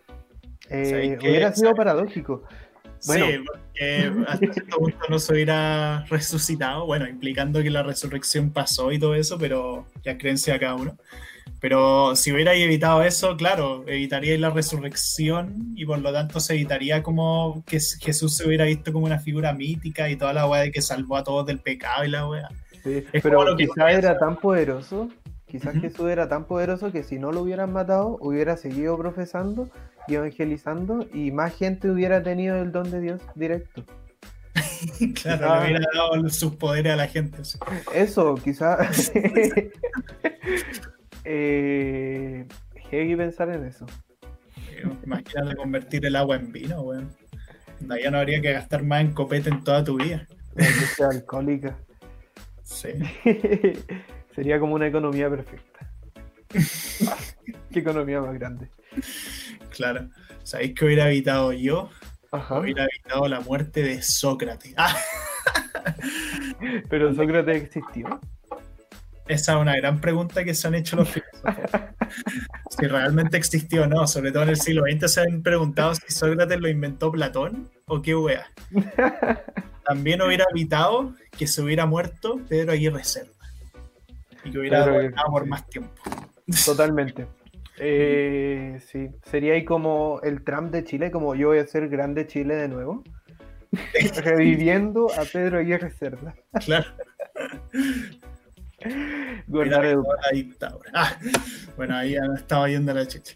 [0.69, 2.43] Eh, hubiera sido paradójico.
[3.05, 3.25] Bueno.
[3.25, 8.91] Sí, porque hasta cierto punto no se hubiera resucitado, bueno, implicando que la resurrección pasó
[8.91, 10.97] y todo eso, pero ya creencia cada uno.
[11.61, 17.03] Pero si hubierais evitado eso, claro, evitaríais la resurrección y por lo tanto se evitaría
[17.03, 20.71] como que Jesús se hubiera visto como una figura mítica y toda la weá de
[20.71, 22.49] que salvó a todos del pecado y la weá.
[22.83, 25.07] Sí, Es pero quizás era tan poderoso,
[25.45, 25.75] quizás.
[25.79, 29.69] Jesús era tan poderoso que si no lo hubieran matado, hubiera seguido profesando
[30.07, 33.83] y evangelizando y más gente hubiera tenido el don de Dios directo.
[35.21, 35.59] Claro, Ah.
[35.59, 37.37] le hubiera dado sus poderes a la gente.
[37.93, 39.11] Eso, quizás...
[41.23, 42.47] eh,
[42.89, 43.85] heavy pensar en eso.
[44.71, 47.09] Eh, Imagínate convertir el agua en vino, weón.
[48.01, 50.27] Ya no habría que gastar más en copete en toda tu vida.
[50.55, 51.77] La industria alcohólica.
[52.63, 52.89] Sí.
[54.35, 55.89] Sería como una economía perfecta.
[57.71, 58.69] ¿Qué economía más grande?
[59.71, 60.09] Claro.
[60.43, 61.89] ¿Sabéis que hubiera evitado yo?
[62.31, 62.59] Ajá.
[62.59, 64.73] Hubiera evitado la muerte de Sócrates.
[64.77, 64.95] Ah,
[66.89, 68.19] Pero Sócrates existió.
[69.31, 71.55] Esa es una gran pregunta que se han hecho los filósofos.
[72.69, 74.05] si realmente existió o no.
[74.05, 78.01] Sobre todo en el siglo XX se han preguntado si Sócrates lo inventó Platón o
[78.01, 78.45] qué wea.
[79.85, 83.31] También hubiera evitado que se hubiera muerto Pedro Aguirre Cerda.
[84.43, 86.01] Y que hubiera gobernado por más tiempo.
[86.65, 87.27] Totalmente.
[87.77, 92.27] Eh, sí, sería ahí como el Trump de Chile, como yo voy a ser grande
[92.27, 93.03] Chile de nuevo.
[94.23, 96.35] Reviviendo a Pedro Aguirre Cerda.
[96.65, 96.87] Claro.
[99.47, 100.91] La dictadura.
[100.93, 101.17] Ah,
[101.77, 103.35] bueno, ahí ya estaba yendo la chucha.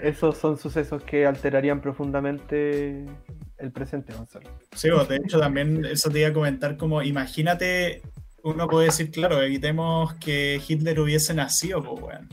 [0.00, 3.04] Esos son sucesos que alterarían profundamente
[3.58, 4.50] el presente, Gonzalo.
[4.74, 8.02] Sí, de hecho también eso te iba a comentar como, imagínate,
[8.42, 12.28] uno puede decir, claro, evitemos que Hitler hubiese nacido, pues, weón.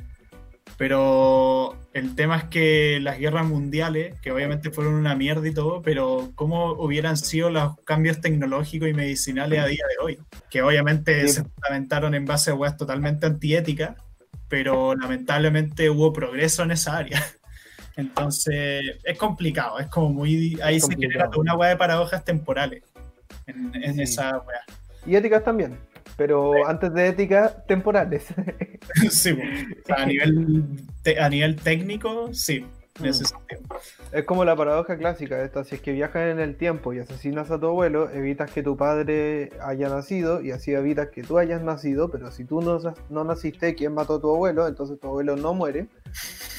[0.78, 5.82] Pero el tema es que las guerras mundiales, que obviamente fueron una mierda y todo,
[5.82, 10.20] pero cómo hubieran sido los cambios tecnológicos y medicinales a día de hoy,
[10.52, 11.34] que obviamente Sí.
[11.36, 13.96] se fundamentaron en base a weas totalmente antiéticas,
[14.48, 17.22] pero lamentablemente hubo progreso en esa área.
[17.98, 20.60] Entonces es complicado, es como muy...
[20.62, 22.84] Ahí Es se genera toda una wea de paradojas temporales
[23.48, 24.02] en, en Sí.
[24.04, 24.62] esa wea.
[25.08, 25.80] Y éticas también,
[26.16, 28.26] pero antes de éticas, temporales.
[29.10, 29.42] sí, po.
[29.42, 30.64] O sea, a, nivel
[31.20, 32.66] a nivel técnico, sí,
[33.00, 33.28] en ese Mm.
[33.28, 33.62] sentido.
[34.12, 37.52] Es como la paradoja clásica esta, si es que viajas en el tiempo y asesinas
[37.52, 41.62] a tu abuelo, evitas que tu padre haya nacido y así evitas que tú hayas
[41.62, 44.68] nacido, pero si tú no, no naciste, ¿quién mató a tu abuelo?
[44.68, 45.88] Entonces tu abuelo no muere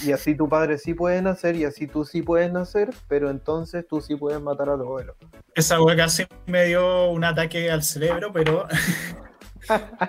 [0.05, 3.87] y así tu padre sí puede nacer y así tú sí puedes nacer, pero entonces
[3.89, 5.17] tú sí puedes matar a tu abuelo.
[5.55, 8.67] Esa wea casi me dio un ataque al cerebro, pero,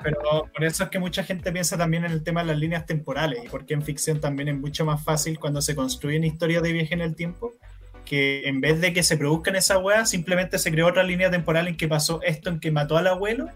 [0.04, 2.86] pero por eso es que mucha gente piensa también en el tema de las líneas
[2.86, 6.74] temporales y porque en ficción también es mucho más fácil cuando se construyen historias de
[6.74, 7.54] viaje en el tiempo
[8.06, 11.67] que en vez de que se produzcan esas weas, simplemente se creó otra línea temporal
[11.67, 13.50] en que pasó esto, en que mató al abuelo,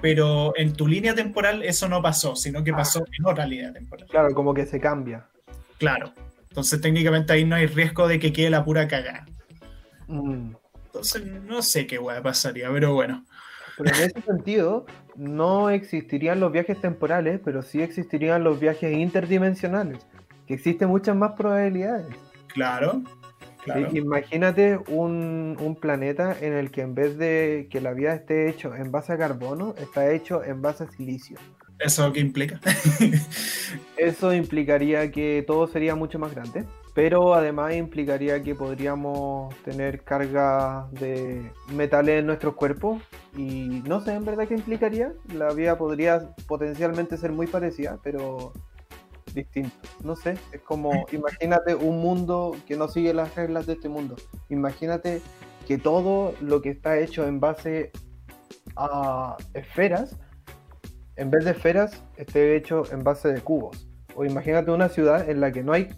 [0.00, 4.06] pero en tu línea temporal eso no pasó, sino que pasó en otra línea temporal.
[4.08, 5.26] Claro, como que se cambia.
[5.78, 6.12] Claro.
[6.48, 9.26] Entonces técnicamente ahí no hay riesgo de que quede la pura cagada.
[10.06, 10.52] Mm.
[10.86, 13.24] Entonces no sé qué wea pasaría, pero bueno.
[13.76, 20.06] Pero en ese sentido, no existirían los viajes temporales, pero sí existirían los viajes interdimensionales,
[20.46, 22.14] que existen muchas más probabilidades.
[22.48, 23.02] Claro.
[23.64, 23.94] Claro.
[23.94, 28.74] Imagínate un, un planeta en el que en vez de que la vida esté hecho
[28.74, 31.36] en base a carbono, está hecho en base a silicio.
[31.78, 32.60] ¿Eso qué implica?
[33.96, 36.64] Eso implicaría que todo sería mucho más grande,
[36.94, 43.02] pero además implicaría que podríamos tener carga de metales en nuestros cuerpos
[43.36, 45.12] y no sé en verdad qué implicaría.
[45.32, 48.52] La vida podría potencialmente ser muy parecida, pero
[49.34, 49.76] distinto.
[50.02, 54.16] No sé, es como imagínate un mundo que no sigue las reglas de este mundo.
[54.48, 55.22] Imagínate
[55.66, 57.92] que todo lo que está hecho en base
[58.76, 60.16] a esferas,
[61.16, 63.86] en vez de esferas, esté hecho en base de cubos.
[64.16, 65.88] O imagínate una ciudad en la que no hay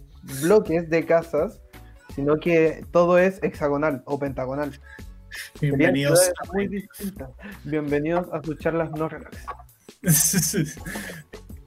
[0.41, 1.61] bloques de casas,
[2.15, 4.79] sino que todo es hexagonal o pentagonal.
[5.59, 6.31] Bienvenidos.
[6.53, 6.87] muy.
[7.63, 9.37] Bienvenidos a sus charlas no relax.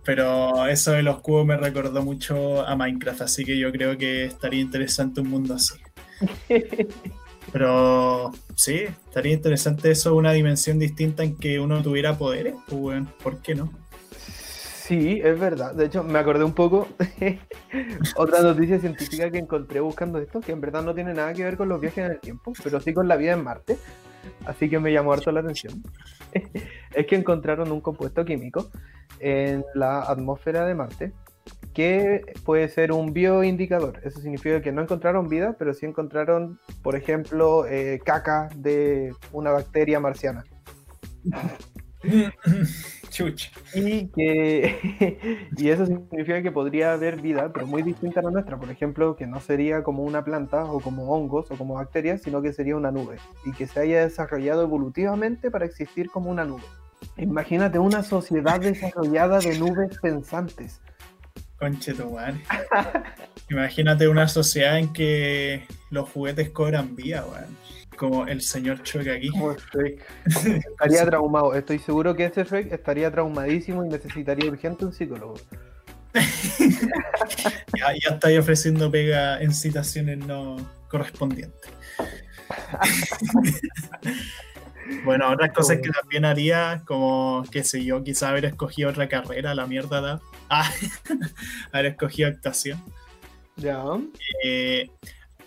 [0.04, 4.26] Pero eso de los cubos me recordó mucho a Minecraft, así que yo creo que
[4.26, 5.74] estaría interesante un mundo así.
[7.52, 12.54] Pero sí, estaría interesante eso, una dimensión distinta en que uno tuviera poderes.
[12.68, 13.72] Pues bueno, ¿por qué no?
[14.86, 15.74] Sí, es verdad.
[15.74, 16.86] De hecho, me acordé un poco
[18.16, 21.56] otra noticia científica que encontré buscando esto, que en verdad no tiene nada que ver
[21.56, 23.78] con los viajes en el tiempo, pero sí con la vida en Marte.
[24.44, 25.82] Así que me llamó harto la atención.
[26.94, 28.70] es que encontraron un compuesto químico
[29.18, 31.12] en la atmósfera de Marte
[31.74, 34.00] que puede ser un bioindicador.
[34.04, 39.50] Eso significa que no encontraron vida, pero sí encontraron, por ejemplo, eh, caca de una
[39.50, 40.44] bacteria marciana.
[43.10, 43.50] Chuch.
[43.74, 48.58] Y que y eso significa que podría haber vida, pero muy distinta a la nuestra.
[48.58, 52.42] Por ejemplo, que no sería como una planta o como hongos o como bacterias, sino
[52.42, 53.16] que sería una nube.
[53.44, 56.64] Y que se haya desarrollado evolutivamente para existir como una nube.
[57.16, 60.80] Imagínate una sociedad desarrollada de nubes pensantes.
[61.58, 62.42] Conche tu madre.
[63.50, 67.56] Imagínate una sociedad en que los juguetes cobran vida, weón.
[67.96, 69.30] Como el señor Chuck aquí.
[69.30, 70.04] Como Shrek.
[70.26, 71.54] Estaría traumado.
[71.54, 75.34] Estoy seguro que ese Shrek estaría traumadísimo y necesitaría urgente un psicólogo.
[77.78, 80.56] Ya, ya estáis ofreciendo pega en citaciones no
[80.88, 81.70] correspondientes.
[85.04, 89.54] Bueno, otras cosas que también haría, como, qué sé yo, quizá haber escogido otra carrera,
[89.54, 90.20] la mierda da.
[90.48, 90.70] Ah,
[91.72, 92.82] haber escogido actuación.
[93.56, 93.82] Ya.
[94.44, 94.88] Eh,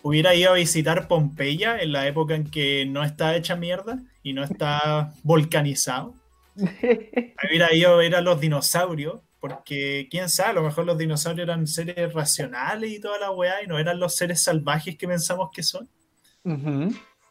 [0.04, 4.34] hubiera ido a visitar Pompeya en la época en que no está hecha mierda y
[4.34, 6.14] no está volcanizado.
[6.56, 11.48] hubiera ido a ver a los dinosaurios, porque quién sabe, a lo mejor los dinosaurios
[11.48, 15.50] eran seres racionales y toda la weá, y no eran los seres salvajes que pensamos
[15.54, 15.88] que son.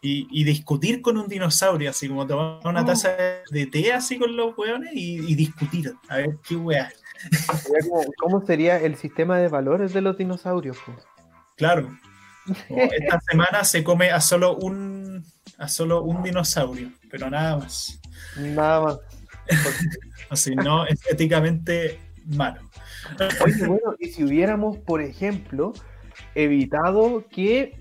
[0.01, 2.87] y, discutir con un dinosaurio, así como tomar una oh.
[2.87, 3.11] taza
[3.51, 6.91] de té así con los weones y, discutir, a ver qué weá.
[8.19, 10.79] ¿Cómo sería el sistema de valores de los dinosaurios?
[11.57, 11.99] Claro.
[12.69, 15.25] Esta semana se come a solo un
[15.59, 18.01] a solo un dinosaurio, pero nada más.
[18.37, 18.99] Nada más.
[20.31, 22.61] Así, no estéticamente malo.
[23.45, 25.73] Oye, bueno, y si hubiéramos, por ejemplo,
[26.35, 27.77] evitado que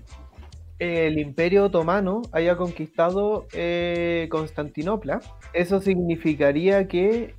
[0.78, 5.20] el Imperio Otomano haya conquistado eh, Constantinopla,
[5.52, 7.34] eso significaría que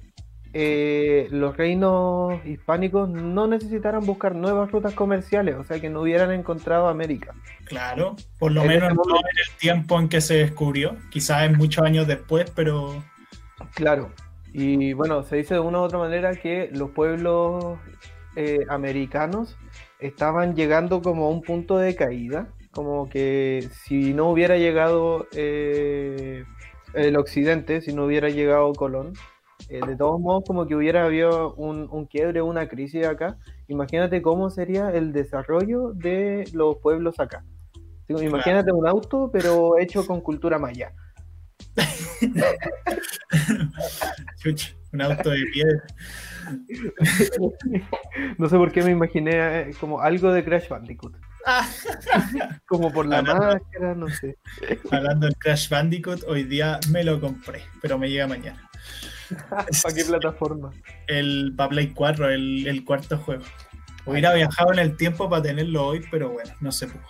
[0.53, 6.31] eh, los reinos hispánicos no necesitaran buscar nuevas rutas comerciales, o sea que no hubieran
[6.31, 7.35] encontrado América.
[7.65, 11.85] Claro, por lo menos no en el tiempo en que se descubrió, quizás en muchos
[11.85, 13.03] años después, pero...
[13.75, 14.11] Claro,
[14.51, 17.77] y bueno, se dice de una u otra manera que los pueblos
[18.35, 19.55] eh, americanos
[19.99, 26.43] estaban llegando como a un punto de caída, como que si no hubiera llegado eh,
[26.93, 29.13] el occidente, si no hubiera llegado Colón,
[29.69, 34.21] eh, de todos modos, como que hubiera habido un, un, quiebre, una crisis acá, imagínate
[34.21, 37.43] cómo sería el desarrollo de los pueblos acá.
[38.09, 40.93] Imagínate un auto, pero hecho con cultura maya.
[44.91, 45.83] un auto de piedra.
[48.39, 51.15] No sé por qué me imaginé eh, como algo de Crash Bandicoot.
[52.67, 54.35] como por la máscara, no sé.
[54.89, 58.67] Hablando del Crash Bandicoot, hoy día me lo compré, pero me llega mañana.
[59.83, 60.71] ¿Para qué plataforma?
[61.07, 63.43] El para Play 4, el, cuarto juego.
[64.05, 67.03] Hubiera viajado en el tiempo para tenerlo hoy, pero bueno, no se pudo.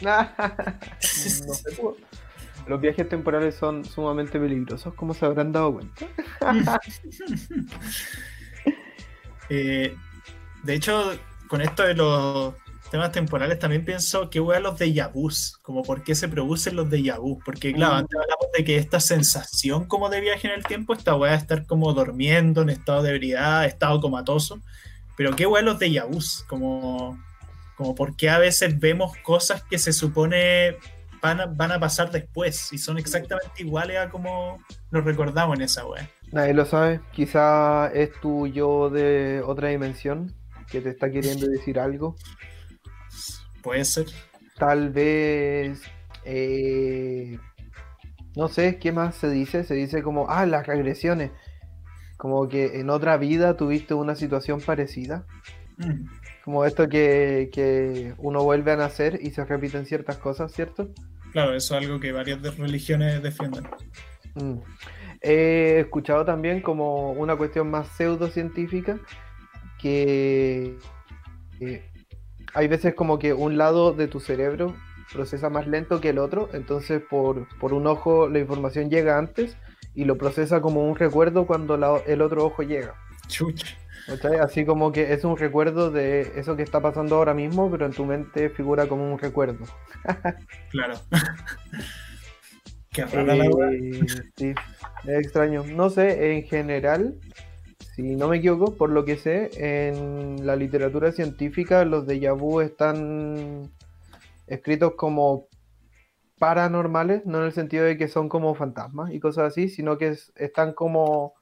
[0.02, 1.96] no se pudo.
[2.66, 6.06] Los viajes temporales son sumamente peligrosos, como se habrán dado cuenta.
[9.50, 9.94] Eh,
[10.62, 11.12] de hecho,
[11.48, 12.54] con esto de los
[12.90, 16.90] temas temporales también pienso que a los de vus, como por qué se producen los
[16.90, 17.98] de vus, porque claro, mm.
[17.98, 21.38] antes hablamos de que esta sensación como de viaje en el tiempo, esta weá de
[21.38, 24.60] estar como durmiendo en estado de ebriedad, estado comatoso,
[25.16, 27.18] pero qué weá los de vus, como,
[27.76, 30.76] como por qué a veces vemos cosas que se supone
[31.22, 35.62] van a, van a pasar después y son exactamente iguales a como nos recordamos en
[35.62, 36.08] esa weá.
[36.32, 40.34] Nadie lo sabe, quizá es tu yo de otra dimensión
[40.68, 42.16] que te está queriendo decir algo.
[43.64, 44.06] Puede ser.
[44.58, 45.82] Tal vez.
[46.24, 47.38] Eh,
[48.36, 49.64] no sé, ¿qué más se dice?
[49.64, 51.32] Se dice como, ah, las regresiones.
[52.18, 55.26] Como que en otra vida tuviste una situación parecida.
[55.78, 56.06] Mm.
[56.44, 60.90] Como esto que, uno vuelve a nacer y se repiten ciertas cosas, ¿cierto?
[61.32, 63.64] Claro, eso es algo que varias religiones defienden.
[64.34, 64.58] Mm.
[65.22, 68.98] He escuchado también como una cuestión más pseudocientífica
[69.80, 70.76] que
[72.54, 74.74] hay veces como que un lado de tu cerebro
[75.12, 79.56] procesa más lento que el otro, entonces por, un ojo la información llega antes
[79.94, 81.74] y lo procesa como un recuerdo cuando
[82.06, 82.94] el otro ojo llega.
[83.28, 83.76] Chucha.
[84.42, 87.92] Así como que es un recuerdo de eso que está pasando ahora mismo, pero en
[87.92, 89.64] tu mente figura como un recuerdo.
[90.70, 90.94] claro.
[92.90, 94.00] Qué rara la eh,
[94.36, 94.54] Sí,
[95.04, 95.64] es extraño.
[95.64, 97.14] No sé, en general,
[97.94, 102.60] si no me equivoco, por lo que sé, en la literatura científica los de vu
[102.60, 103.70] están
[104.48, 105.46] escritos como
[106.40, 110.16] paranormales, no en el sentido de que son como fantasmas y cosas así, sino que
[110.34, 111.34] están como,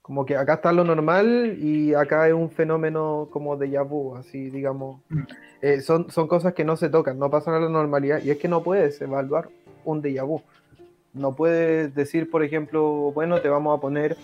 [0.00, 4.48] como que acá está lo normal y acá es un fenómeno como de vu, así
[4.48, 5.02] digamos.
[5.08, 5.22] Mm.
[5.62, 8.38] Eh, son, son cosas que no se tocan, no pasan a la normalidad y es
[8.38, 9.48] que no puedes evaluar
[9.84, 10.40] un déjà vu.
[11.12, 14.16] No puedes decir, por ejemplo, bueno, te vamos a poner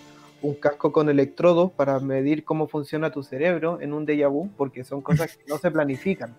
[0.43, 4.83] un casco con electrodos para medir cómo funciona tu cerebro en un déjà vu, porque
[4.83, 6.35] son cosas que no se planifican.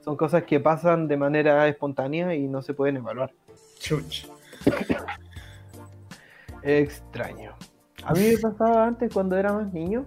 [0.00, 3.32] Son cosas que pasan de manera espontánea y no se pueden evaluar.
[3.78, 4.28] Chuch.
[6.62, 7.54] Extraño.
[8.04, 10.04] A mí me pasaba antes cuando era más niño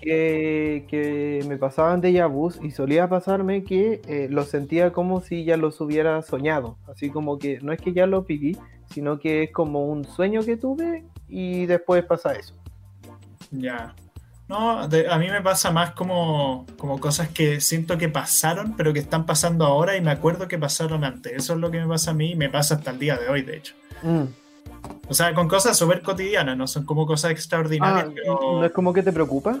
[0.00, 5.44] que, que me pasaban déjà vus y solía pasarme que eh, los sentía como si
[5.44, 6.76] ya los hubiera soñado.
[6.86, 8.56] Así como que no es que ya lo viví,
[8.86, 12.54] sino que es como un sueño que tuve y después pasa eso.
[13.50, 13.94] Ya.
[14.48, 19.00] No, a mí me pasa más como, como cosas que siento que pasaron, pero que
[19.00, 21.32] están pasando ahora y me acuerdo que pasaron antes.
[21.34, 23.28] Eso es lo que me pasa a mí y me pasa hasta el día de
[23.28, 23.74] hoy, de hecho.
[24.02, 24.24] Mm.
[25.06, 28.06] O sea, con cosas súper cotidianas, no son como cosas extraordinarias.
[28.08, 28.38] Ah, pero...
[28.40, 29.60] ¿No es como que te preocupa?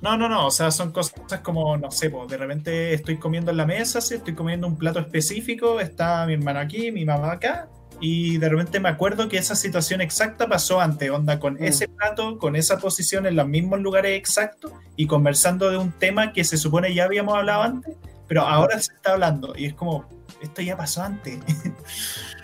[0.00, 3.50] No, no, no, o sea, son cosas como, no sé, pues, de repente estoy comiendo
[3.50, 4.14] en la mesa, ¿sí?
[4.14, 7.68] estoy comiendo un plato específico, está mi hermano aquí, mi mamá acá,
[8.00, 11.64] y de repente me acuerdo que esa situación exacta pasó antes, onda, con Mm.
[11.64, 16.32] ese plato, con esa posición en los mismos lugares exactos y conversando de un tema
[16.32, 17.94] que se supone ya habíamos hablado antes,
[18.28, 20.04] pero ahora se está hablando y es como,
[20.42, 21.38] esto ya pasó antes.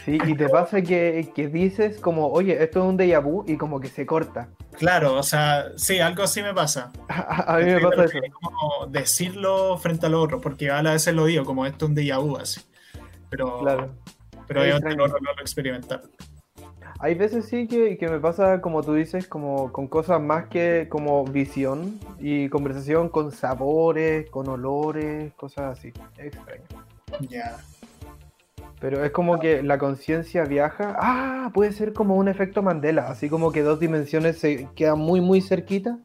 [0.04, 3.56] Sí, y te pasa que, que dices como, oye, esto es un déjà vu y
[3.56, 4.48] como que se corta.
[4.76, 6.90] claro, o sea, sí, algo así me pasa.
[7.08, 8.18] A, a mí me pasa eso.
[8.20, 11.90] Es como decirlo frente a lo otro, porque a veces lo digo como esto es
[11.90, 12.60] un déjà vu así.
[13.30, 13.94] Pero, Claro.
[14.52, 15.12] Pero obviamente extraño.
[15.12, 16.02] no, no lo experimentar.
[16.98, 20.86] Hay veces sí que, que me pasa, como tú dices, como con cosas más que
[20.88, 25.92] como visión y conversación con sabores, con olores, cosas así.
[26.16, 26.62] Es extraño.
[27.28, 27.58] Ya.
[28.80, 30.96] Pero es como que la conciencia viaja.
[30.98, 35.20] Ah, puede ser como un efecto Mandela, así como que dos dimensiones se quedan muy,
[35.20, 35.98] muy cerquita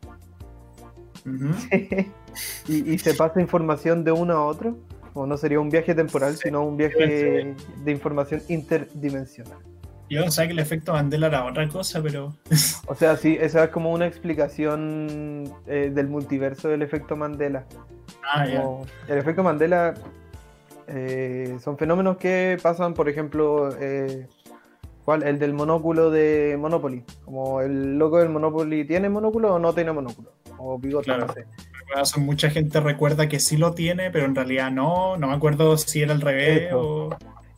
[2.67, 4.77] y se pasa información de uno a otro.
[5.17, 9.57] O no sería un viaje temporal, Sí, sino un viaje de información interdimensional.
[10.09, 12.33] Yo pensaba que el efecto Mandela era otra cosa, pero.
[12.85, 17.65] O sea, sí, esa es como una explicación eh, del multiverso del efecto Mandela.
[18.31, 18.61] Ah, ya.
[18.61, 19.95] Como el efecto Mandela
[20.87, 24.27] eh, son fenómenos que pasan, por ejemplo, eh,
[25.03, 25.23] ¿cuál?
[25.23, 27.03] El del monóculo de Monopoly.
[27.25, 30.31] Como el loco del Monopoly tiene monóculo o no tiene monóculo.
[30.57, 31.27] O bigote, Claro.
[31.27, 31.45] no sé.
[32.17, 35.17] Mucha gente recuerda que sí lo tiene, pero en realidad no.
[35.17, 37.09] No me acuerdo si era al revés o.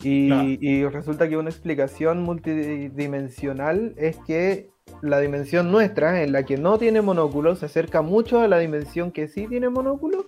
[0.01, 0.47] Y, Claro.
[0.47, 4.69] y resulta que una explicación multidimensional es que
[5.01, 9.11] la dimensión nuestra, en la que no tiene monóculo, se acerca mucho a la dimensión
[9.11, 10.25] que sí tiene monóculo,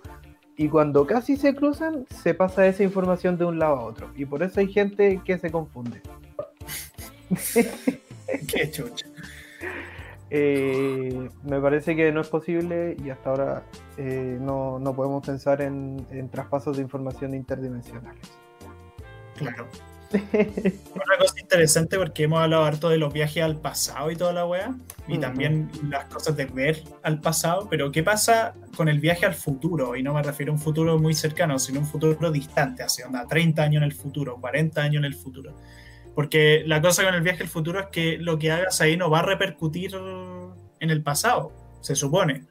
[0.56, 4.10] y cuando casi se cruzan, se pasa esa información de un lado a otro.
[4.14, 6.00] Y por eso hay gente que se confunde.
[8.48, 9.06] Qué chucha.
[10.34, 13.66] Eh, me parece que no es posible y hasta ahora
[13.98, 18.30] eh, no, no podemos pensar en, en traspasos de información interdimensionales.
[19.36, 19.68] Claro.
[20.12, 24.46] Otra cosa interesante porque hemos hablado harto de los viajes al pasado y toda la
[24.46, 24.74] weá,
[25.06, 29.34] y también las cosas de ver al pasado, pero ¿qué pasa con el viaje al
[29.34, 29.96] futuro?
[29.96, 33.26] Y no me refiero a un futuro muy cercano, sino un futuro distante, así onda
[33.26, 35.54] 30 años en el futuro, 40 años en el futuro.
[36.14, 39.10] Porque la cosa con el viaje al futuro es que lo que hagas ahí no
[39.10, 39.92] va a repercutir
[40.80, 42.44] en el pasado, se supone.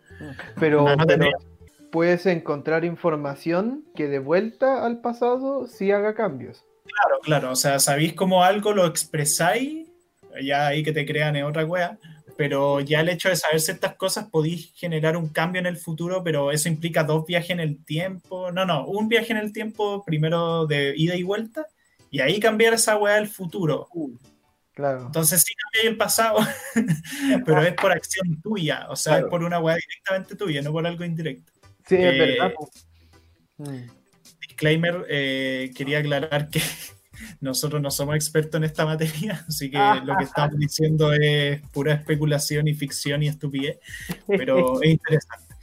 [0.59, 1.29] Pero, No, no pero
[1.91, 6.63] puedes encontrar información que de vuelta al pasado sí haga cambios.
[6.85, 9.87] Claro, claro, o sea, sabéis cómo algo lo expresáis,
[10.41, 11.97] ya ahí que te crean es otra wea,
[12.37, 16.23] pero ya el hecho de saber ciertas cosas podéis generar un cambio en el futuro,
[16.23, 20.03] pero eso implica dos viajes en el tiempo, no, no, un viaje en el tiempo
[20.03, 21.67] primero de ida y vuelta,
[22.11, 23.87] y ahí cambiar esa wea del futuro.
[24.73, 25.05] Claro.
[25.05, 26.39] Entonces sí cambié el pasado,
[27.45, 29.27] pero es por acción tuya, o sea, Claro.
[29.27, 31.51] es por una wea directamente tuya, no por algo indirecto.
[31.87, 32.53] Sí, es eh, verdad.
[33.57, 33.89] Mm.
[34.41, 36.61] disclaimer, eh, quería aclarar que
[37.39, 41.61] nosotros no somos expertos en esta materia, así que Ah, lo que estamos diciendo es
[41.69, 43.79] pura especulación y ficción y estupidez,
[44.27, 45.55] pero es interesante.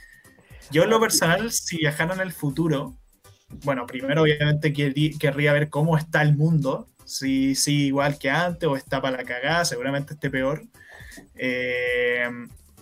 [0.71, 2.99] Yo en lo personal, si viajara en el futuro,
[3.65, 8.69] bueno, primero obviamente querrí- querría ver cómo está el mundo, si sí igual que antes
[8.69, 10.63] o está para la cagada, seguramente esté peor.
[11.37, 12.29] Eh,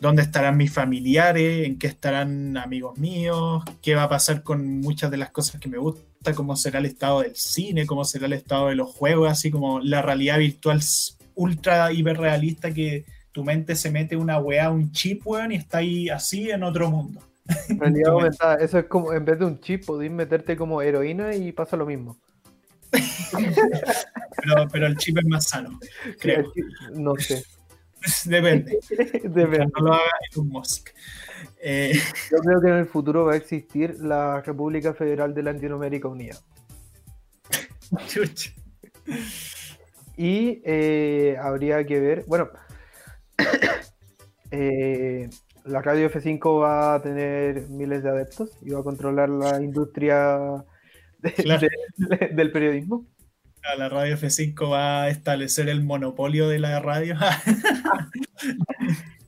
[0.00, 1.66] ¿Dónde estarán mis familiares?
[1.66, 3.64] ¿En qué estarán amigos míos?
[3.80, 6.34] ¿Qué va a pasar con muchas de las cosas que me gustan?
[6.34, 7.86] ¿Cómo será el estado del cine?
[7.86, 9.30] ¿Cómo será el estado de los juegos?
[9.30, 10.80] Así como la realidad virtual
[11.34, 16.08] ultra hiperrealista que tu mente se mete una weá, un chip, weón, y está ahí
[16.08, 17.22] así en otro mundo.
[17.78, 18.56] Realidad aumentada.
[18.56, 21.86] Eso es como, en vez de un chip, podéis meterte como heroína y pasa lo
[21.86, 22.18] mismo.
[24.36, 25.80] Pero, pero el chip es más sano,
[26.20, 26.52] creo.
[26.54, 26.60] Sí,
[26.92, 27.42] No sé.
[28.24, 28.78] Depende.
[29.24, 29.66] Depende.
[29.74, 30.90] No lo haga Elon Musk.
[31.60, 31.92] Eh,
[32.30, 36.36] Yo creo que en el futuro va a existir la República Federal de Latinoamérica Unida.
[38.06, 38.52] chucha.
[40.16, 42.48] Y eh, habría que ver, bueno,
[44.50, 45.28] eh,
[45.66, 50.64] la radio F5 va a tener miles de adeptos y va a controlar la industria
[51.18, 51.68] de- Claro.
[51.96, 53.04] de- del periodismo.
[53.76, 57.16] La radio F5 va a establecer el monopolio de la radio.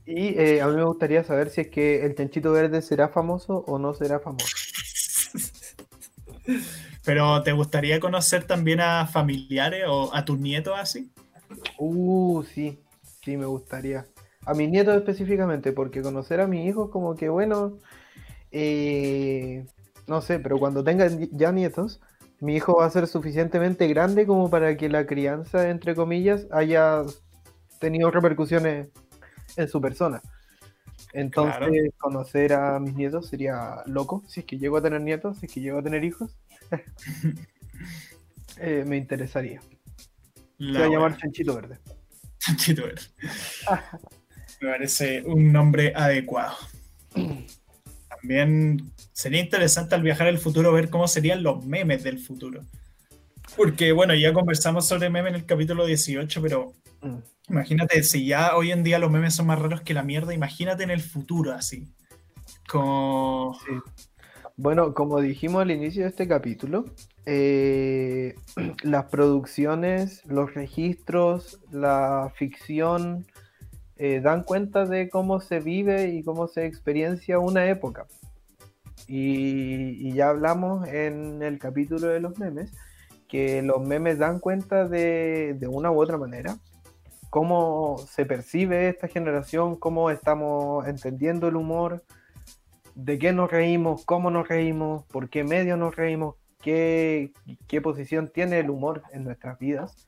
[0.05, 3.63] Y eh, a mí me gustaría saber si es que el chanchito verde será famoso
[3.67, 4.47] o no será famoso.
[7.05, 11.11] Pero ¿te gustaría conocer también a familiares o a tus nietos así?
[11.77, 12.79] Uh, sí,
[13.23, 14.05] sí, me gustaría.
[14.45, 17.77] A mis nietos específicamente, porque conocer a mis hijos como que, bueno,
[18.51, 19.65] eh,
[20.07, 22.01] no sé, pero cuando tengan ya nietos,
[22.39, 27.03] mi hijo va a ser suficientemente grande como para que la crianza, entre comillas, haya
[27.79, 28.87] tenido repercusiones
[29.57, 30.21] en su persona.
[31.13, 35.47] Entonces, conocer a mis nietos sería loco, si es que llego a tener nietos, si
[35.47, 36.35] es que llego a tener hijos.
[38.61, 39.61] Eh, me interesaría.
[40.59, 41.79] Se va a llamar Chanchito Verde.
[42.39, 43.03] Chanchito Verde.
[44.61, 46.55] me parece un nombre adecuado.
[48.09, 52.63] También sería interesante al viajar al futuro ver cómo serían los memes del futuro.
[53.55, 56.73] Porque, bueno, ya conversamos sobre memes en el capítulo 18, pero
[57.49, 60.83] imagínate, si ya hoy en día los memes son más raros que la mierda, imagínate
[60.83, 61.87] en el futuro así.
[62.67, 63.57] Como...
[64.61, 66.83] Bueno, como dijimos al inicio de este capítulo,
[67.25, 68.35] eh,
[68.83, 73.25] las producciones, los registros, la ficción
[73.99, 78.07] eh, dan cuenta de cómo se vive y cómo se experiencia una época.
[79.07, 82.71] Y, ya hablamos en el capítulo de los memes
[83.27, 86.57] que los memes dan cuenta de, de una u otra manera
[87.29, 92.03] cómo se percibe esta generación, cómo estamos entendiendo el humor,
[92.95, 97.31] de qué nos reímos, cómo nos reímos, por qué medio nos reímos, qué,
[97.67, 100.07] qué posición tiene el humor en nuestras vidas.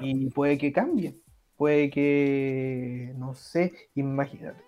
[0.00, 1.14] Y puede que cambie,
[1.56, 4.62] puede que, no sé, imagínate.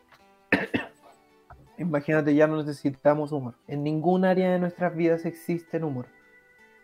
[1.79, 3.55] imagínate, ya no necesitamos humor.
[3.67, 6.07] En ningún área de nuestras vidas existe el humor.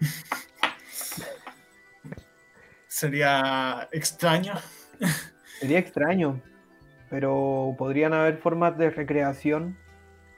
[2.87, 4.55] Sería extraño.
[5.61, 6.41] Sería extraño,
[7.09, 9.79] pero podrían haber formas de recreación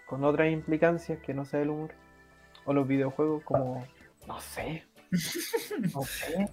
[0.07, 1.95] con otras implicancias que no sea el humor.
[2.65, 3.87] O los videojuegos como,
[4.27, 4.85] no sé,
[5.95, 6.49] no sé.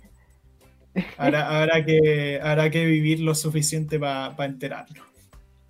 [1.17, 5.03] Habrá, que, hará que vivir lo suficiente para enterarlo.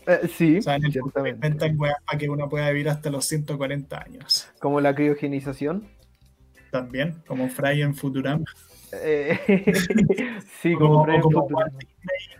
[0.07, 4.49] Eh, sí, o sea, en el para que uno pueda vivir hasta los 140 años.
[4.59, 5.88] Como la criogenización.
[6.72, 8.45] También, como Fry en Futurama.
[8.93, 9.39] Eh,
[10.61, 11.72] sí, como, Fry en Futurama.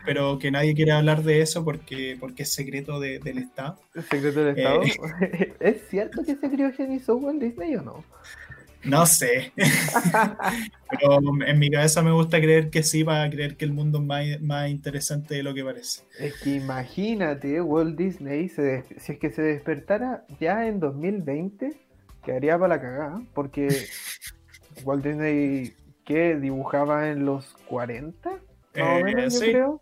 [0.06, 3.80] pero que nadie quiere hablar de eso porque, porque es secreto del Estado.
[4.10, 4.84] secreto del Estado?
[4.84, 8.04] Eh, ¿Es cierto que se criogenizó Walt Disney o no?
[8.84, 9.52] No sé.
[9.56, 14.42] Pero en mi cabeza me gusta creer que sí, para creer que el mundo es
[14.42, 16.04] más, interesante de lo que parece.
[16.20, 21.80] Es que imagínate, Walt Disney, si es que se despertara ya en 2020,
[22.24, 23.70] quedaría para la cagada, porque
[24.84, 25.74] Walt Disney,
[26.06, 26.36] ¿qué?
[26.36, 28.32] ¿Dibujaba en los 40?
[28.74, 29.54] Eh, sí.
[29.54, 29.80] No,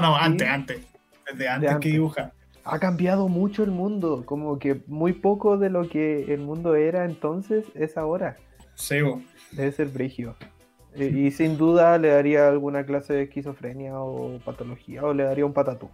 [0.00, 0.80] no, antes, antes.
[1.26, 2.32] Desde antes, que dibuja
[2.64, 7.04] ha cambiado mucho el mundo, como que muy poco de lo que el mundo era
[7.04, 8.36] entonces es ahora.
[8.74, 8.96] Sí,
[9.52, 10.34] Debe ser brigio.
[10.96, 15.52] Y, sin duda le daría alguna clase de esquizofrenia o patología, o le daría un
[15.52, 15.90] patatú.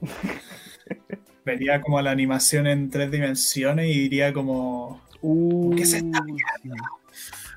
[1.44, 5.02] Vería como la animación en tres dimensiones y diría como...
[5.20, 6.24] Uh, ¿Qué se está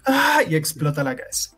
[0.05, 0.41] ¡Ah!
[0.47, 1.55] Y explota la cabeza.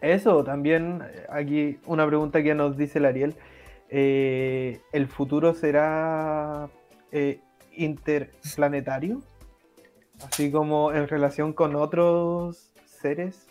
[0.00, 3.36] Eso, también aquí una pregunta que nos dice el Ariel.
[3.90, 6.70] Eh, ¿el futuro será
[7.10, 7.40] eh,
[7.72, 9.20] interplanetario?
[10.22, 13.48] Así como en relación con otros seres,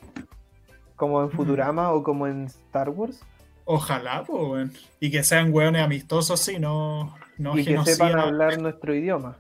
[0.96, 3.22] como en Futurama o como en Star Wars.
[3.66, 8.96] Ojalá, pues, y que sean hueones amistosos, sí, no, no Y que sepan hablar nuestro
[8.96, 9.38] idioma.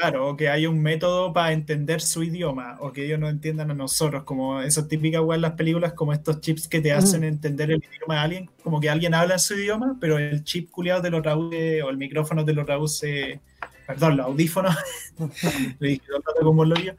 [0.00, 3.70] Claro, o que haya un método para entender su idioma, o que ellos no entiendan
[3.70, 7.70] a nosotros, como esas típicas en las películas, como estos chips que te hacen entender
[7.70, 11.02] el idioma de alguien, como que alguien habla en su idioma, pero el chip culiado
[11.02, 13.42] te lo traduce, o el micrófono te lo traduce,
[13.86, 14.74] perdón, los audífonos,
[15.80, 16.02] le dije,
[16.40, 16.94] como lo yo,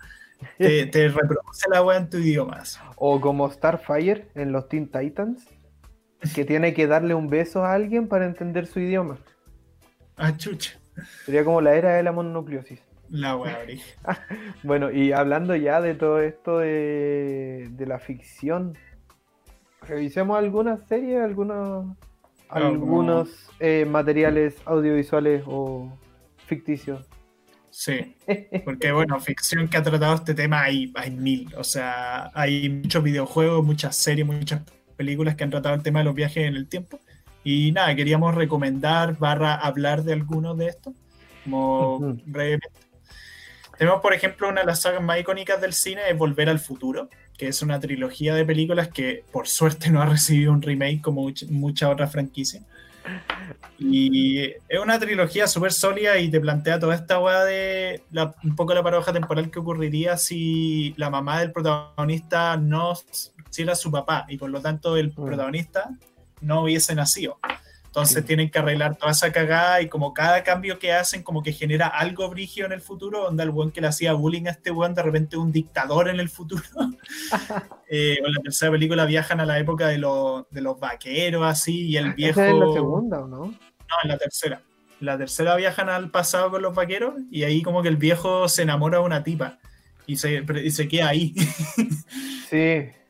[0.59, 2.61] te, te, reproduce la wea en tu idioma.
[2.97, 5.47] O como Starfire en los Teen Titans,
[6.35, 9.17] que tiene que darle un beso a alguien para entender su idioma.
[10.17, 10.79] Ah, chucha.
[11.25, 12.90] Sería como la era de la mononucleosis.
[13.11, 13.59] La wea
[14.63, 18.77] Bueno, y hablando ya de todo esto de, la ficción,
[19.81, 21.97] revisemos algunas series, algunos,
[22.47, 25.91] algunos eh, materiales audiovisuales o
[26.45, 27.05] ficticios.
[27.69, 28.15] Sí,
[28.65, 33.03] porque bueno, ficción que ha tratado este tema hay, hay mil, o sea, hay muchos
[33.03, 34.61] videojuegos, muchas series, muchas
[34.95, 36.99] películas que han tratado el tema de los viajes en el tiempo.
[37.43, 40.93] Y nada, queríamos recomendar, barra hablar de algunos de estos,
[41.43, 42.90] como brevemente.
[43.81, 47.09] Tenemos, por ejemplo, una de las sagas más icónicas del cine es Volver al Futuro,
[47.35, 51.27] que es una trilogía de películas que por suerte no ha recibido un remake como
[51.49, 52.63] muchas otras franquicias.
[53.79, 58.03] Y es una trilogía súper sólida y te plantea toda esta weá de
[58.43, 62.93] un poco la paradoja temporal que ocurriría si la mamá del protagonista no
[63.49, 65.25] si era su papá y por lo tanto el mm.
[65.25, 65.89] protagonista
[66.39, 67.39] no hubiese nacido.
[67.91, 71.51] Entonces tienen que arreglar toda esa cagada y como cada cambio que hacen como que
[71.51, 74.71] genera algo brigio en el futuro, onda el buen que le hacía bullying a este
[74.71, 76.63] buen de repente un dictador en el futuro.
[77.89, 81.87] eh, en la tercera película viajan a la época de, los, de los vaqueros así
[81.89, 82.39] y el viejo...
[82.39, 83.47] ¿Esa es la segunda o no?
[83.47, 84.61] No, en la tercera.
[85.01, 88.47] En la tercera viajan al pasado con los vaqueros y ahí como que el viejo
[88.47, 89.59] se enamora de una tipa
[90.07, 91.33] y se, y se queda ahí.
[92.49, 92.85] sí,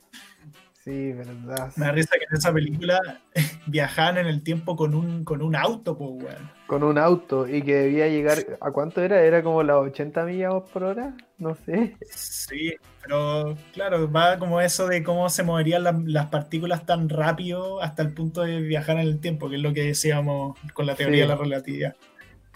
[0.84, 1.72] Sí, verdad.
[1.76, 3.00] Me da risa que en esa película
[3.68, 6.52] viajaban en el tiempo con un, con un auto, pues, weón.
[6.66, 8.40] Con un auto y que debía llegar.
[8.60, 9.22] ¿A cuánto era?
[9.22, 11.16] ¿Era como las 80 millas por hora?
[11.38, 11.98] No sé.
[12.10, 12.74] Sí,
[13.04, 18.14] pero claro, va como eso de cómo se moverían las partículas tan rápido hasta el
[18.14, 21.28] punto de viajar en el tiempo, que es lo que decíamos con la teoría de
[21.28, 21.96] la relatividad.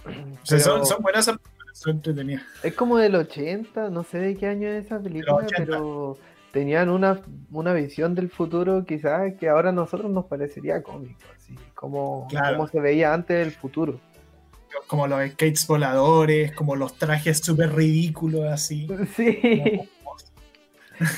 [0.43, 1.39] son, son, buenas, son
[1.85, 2.43] entretenidas.
[2.63, 6.17] Es como del 80, no sé de qué año es esa película, pero
[6.55, 7.19] tenían una,
[7.51, 12.67] una visión del futuro quizás que ahora a nosotros nos parecería cómico, así como, como
[12.69, 13.99] se veía antes del futuro.
[14.87, 18.87] Como los skates voladores, como los trajes súper ridículos, así.
[19.17, 19.81] Sí.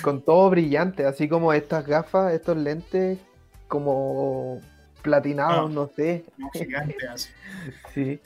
[0.02, 3.20] Con todo brillante, así como estas gafas, estos lentes
[3.68, 4.60] como
[5.04, 6.26] platinados, ah, no, sé.
[6.54, 7.32] Gigantes.
[7.94, 8.20] sí.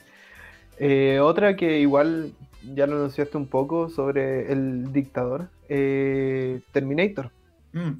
[0.78, 2.32] Eh, otra que igual
[2.74, 7.30] ya lo anunciaste un poco sobre el dictador, eh, Terminator.
[7.72, 7.92] Mm.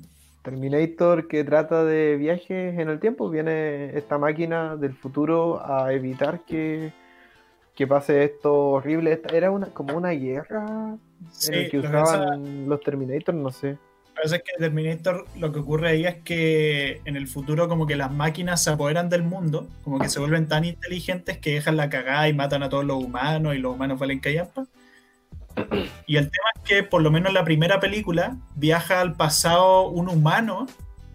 [0.43, 3.31] Terminator que trata de viajes en el tiempo.
[3.31, 6.93] Viene esta máquina del futuro a evitar que,
[7.75, 9.23] que pase esto horrible.
[9.33, 10.99] Era una, como una guerra
[11.49, 13.79] en el que usaban los Terminator, no sé.
[14.14, 18.12] Parece que Terminator lo que ocurre ahí es que en el futuro como que las
[18.12, 22.29] máquinas se apoderan del mundo, como que se vuelven tan inteligentes que dejan la cagada
[22.29, 24.66] y matan a todos los humanos y los humanos valen callampa.
[26.07, 29.88] Y el tema es que, por lo menos en la primera película, viaja al pasado
[29.88, 30.66] un humano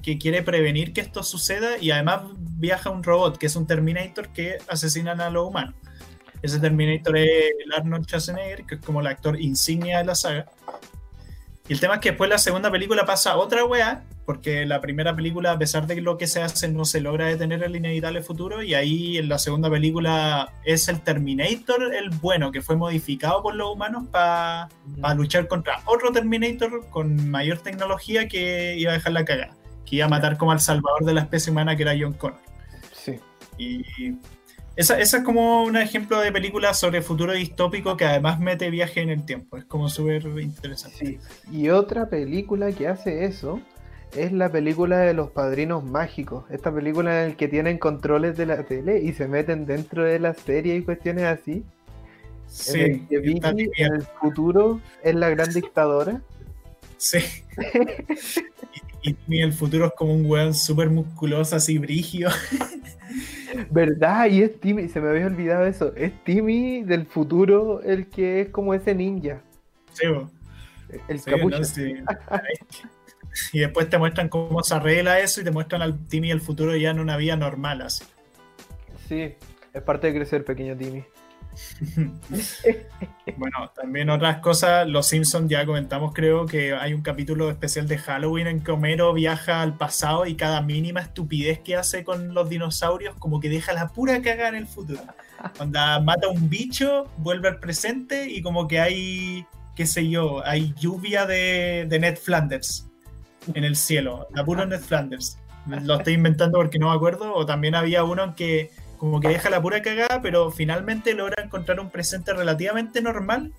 [0.01, 4.29] que quiere prevenir que esto suceda y además viaja un robot, que es un Terminator
[4.29, 5.75] que asesinan a los humanos.
[6.41, 10.45] Ese Terminator es Arnold Schwarzenegger, que es como el actor insignia de la saga.
[11.69, 15.15] Y el tema es que después la segunda película pasa otra weá, porque la primera
[15.15, 18.63] película, a pesar de lo que se hace, no se logra detener el inevitable futuro,
[18.63, 23.55] y ahí en la segunda película es el Terminator el bueno, que fue modificado por
[23.55, 24.69] los humanos para
[25.15, 29.53] luchar contra otro Terminator con mayor tecnología que iba a dejar la cagada,
[29.85, 32.39] que iba a matar como al salvador de la especie humana que era John Connor.
[32.93, 33.19] Sí.
[33.57, 33.83] Y
[34.77, 39.09] esa, es como un ejemplo de película sobre futuro distópico que además mete viaje en
[39.09, 39.57] el tiempo.
[39.57, 40.97] Es como súper interesante.
[40.97, 41.19] Sí.
[41.51, 43.59] Y otra película que hace eso
[44.15, 46.45] es la película de los padrinos mágicos.
[46.51, 50.19] Esta película en la que tienen controles de la tele y se meten dentro de
[50.19, 51.63] la serie y cuestiones así.
[52.47, 52.79] Sí.
[52.79, 56.21] En el que en el futuro es la gran dictadora.
[56.97, 57.19] Sí.
[59.03, 62.29] y, y, el futuro es como un weón súper musculoso, así brigio.
[63.69, 64.27] ¿Verdad?
[64.27, 65.93] Y es Timmy, se me había olvidado eso.
[65.95, 69.41] Es Timmy del futuro el que es como ese ninja.
[69.93, 70.05] Sí,
[71.07, 71.61] El capucha.
[73.53, 76.75] y después te muestran cómo se arregla eso y te muestran al Timmy del futuro
[76.75, 78.03] ya en una vida normal así.
[79.07, 79.35] Sí,
[79.73, 81.03] es parte de crecer, pequeño Timmy.
[83.37, 87.97] Bueno, también otras cosas, Los Simpsons ya comentamos, creo que hay un capítulo especial de
[87.97, 92.49] Halloween en que Homero viaja al pasado y cada mínima estupidez que hace con los
[92.49, 95.01] dinosaurios como que deja la pura caga en el futuro.
[95.55, 99.45] Cuando mata un bicho, vuelve al presente y como que hay,
[99.75, 102.87] qué sé yo, hay lluvia de, de Ned Flanders
[103.53, 105.37] en el cielo, la pura Ned Flanders.
[105.83, 109.29] Lo estoy inventando porque no me acuerdo, o también había uno en que como que
[109.29, 113.53] deja la pura cagada, pero finalmente logra encontrar un presente relativamente normal.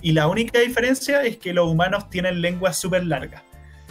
[0.00, 3.42] Y la única diferencia es que los humanos tienen lenguas súper largas.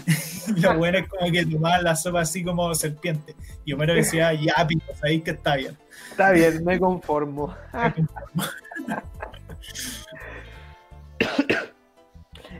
[0.57, 3.35] lo bueno es como que tomaban la sopa así como serpiente.
[3.65, 5.77] Y Homero decía, ya, pico, ahí que está bien.
[6.11, 7.55] Está bien, me conformo.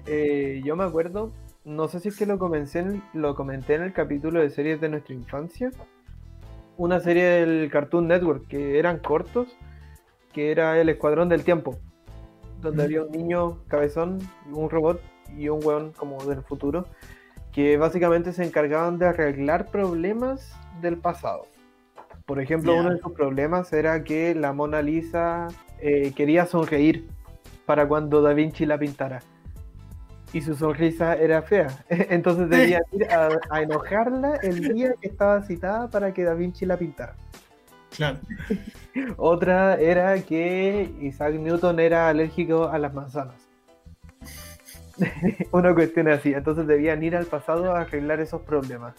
[0.05, 1.31] Eh, yo me acuerdo,
[1.63, 4.89] no sé si es que lo, comencé lo comenté en el capítulo de series de
[4.89, 5.71] nuestra infancia,
[6.77, 9.57] una serie del Cartoon Network que eran cortos,
[10.31, 11.77] que era El Escuadrón del Tiempo,
[12.61, 14.19] donde había un niño cabezón,
[14.51, 15.01] un robot
[15.37, 16.85] y un weón como del futuro,
[17.51, 21.47] que básicamente se encargaban de arreglar problemas del pasado.
[22.25, 25.49] Por ejemplo, uno de sus problemas era que la Mona Lisa
[25.79, 27.07] eh, quería sonreír
[27.65, 29.21] para cuando Da Vinci la pintara
[30.33, 31.67] y su sonrisa era fea.
[31.89, 36.75] Entonces debía ir a, enojarla el día que estaba citada para que Da Vinci la
[36.75, 37.15] pintara.
[37.95, 38.17] Claro.
[39.17, 43.35] Otra era que Isaac Newton era alérgico a las manzanas.
[45.51, 46.33] Una cuestión así.
[46.33, 48.95] Entonces debían ir al pasado a arreglar esos problemas.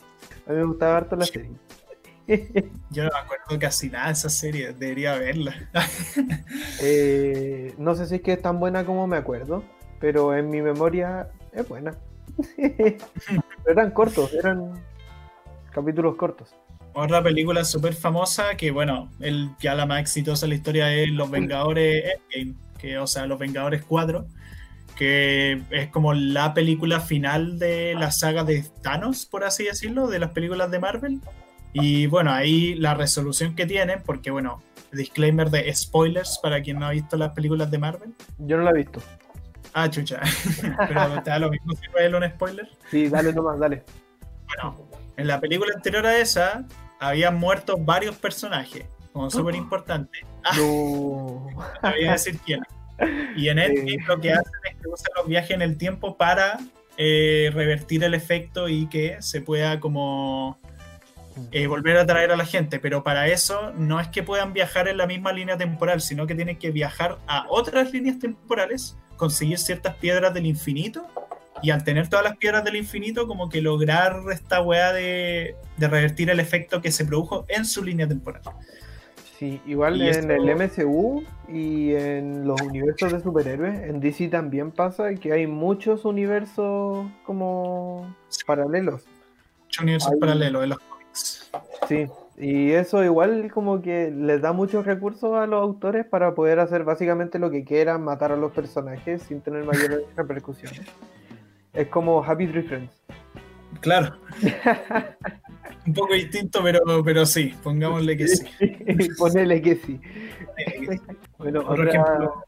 [0.46, 1.50] A mí me gustaba harto la serie.
[2.90, 5.54] Yo no me acuerdo casi nada de esa serie, debería verla.
[6.80, 9.62] Eh, no sé si es que es tan buena como me acuerdo,
[10.00, 11.94] pero en mi memoria es buena.
[13.66, 14.72] eran cortos, eran
[15.70, 16.54] capítulos cortos.
[16.94, 21.10] Otra película súper famosa que, bueno, el, ya la más exitosa de la historia es
[21.10, 24.24] Los Vengadores Endgame, que, o sea, Los Vengadores 4,
[24.96, 30.20] que es como la película final de la saga de Thanos, por así decirlo, de
[30.20, 31.20] las películas de Marvel.
[31.72, 36.86] Y bueno, ahí la resolución que tienen, porque bueno, disclaimer de spoilers para quien no
[36.86, 38.14] ha visto las películas de Marvel.
[38.38, 39.00] Yo no la he visto.
[39.74, 40.20] Ah, chucha.
[40.88, 42.68] Pero te da lo mismo si no es un spoiler.
[42.90, 43.82] Sí, dale nomás, dale.
[44.46, 46.64] Bueno, en la película anterior a esa,
[47.00, 50.20] habían muerto varios personajes, como súper importante.
[50.56, 51.48] No.
[51.82, 52.60] no voy a decir quién.
[53.36, 56.58] Y en Endgame lo que hacen es que usan los viajes en el tiempo para
[56.96, 60.60] eh, revertir el efecto y que se pueda como
[61.50, 64.86] eh, volver a traer a la gente, pero para eso no es que puedan viajar
[64.86, 69.58] en la misma línea temporal, sino que tienen que viajar a otras líneas temporales, conseguir
[69.58, 71.06] ciertas piedras del infinito
[71.62, 76.30] y al tener todas las piedras del infinito, como que lograr esta weá de, revertir
[76.30, 78.42] el efecto que se produjo en su línea temporal.
[79.38, 85.12] Sí, igual en el MCU y en los universos de superhéroes, en DC también pasa
[85.14, 88.14] que hay muchos universos como
[88.46, 89.02] paralelos.
[89.64, 91.50] Muchos universos paralelos en los cómics.
[91.88, 92.06] Sí,
[92.36, 96.82] y eso igual como que les da muchos recursos a los autores para poder hacer
[96.82, 100.82] básicamente lo que quieran, matar a los personajes sin tener mayores repercusiones.
[101.72, 103.02] Es como Happy Tree Friends.
[103.80, 104.16] Claro.
[105.86, 108.46] Un poco distinto, pero, pero sí, pongámosle que sí.
[109.18, 110.00] Ponele que sí.
[111.36, 112.44] bueno, otro ejemplo.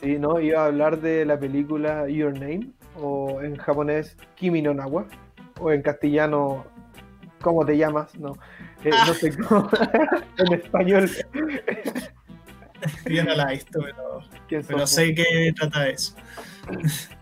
[0.00, 2.68] Sí, no, iba a hablar de la película Your Name,
[3.00, 5.06] o en japonés Kimi no Nawa,
[5.58, 6.66] o en castellano
[7.40, 8.18] ¿Cómo te llamas?
[8.18, 8.32] No,
[8.84, 9.68] eh, no sé cómo.
[10.38, 11.10] en español.
[13.06, 16.14] Yo no la he visto, pero, pero sé que trata de eso.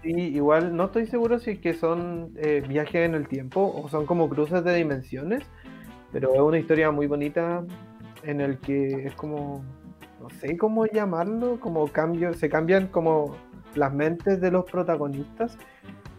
[0.03, 3.89] Sí, igual no estoy seguro si es que son eh, viajes en el tiempo o
[3.89, 5.45] son como cruces de dimensiones,
[6.13, 7.65] pero es una historia muy bonita
[8.23, 9.63] en el que es como,
[10.21, 13.37] no sé cómo llamarlo, como cambio, se cambian como
[13.75, 15.59] las mentes de los protagonistas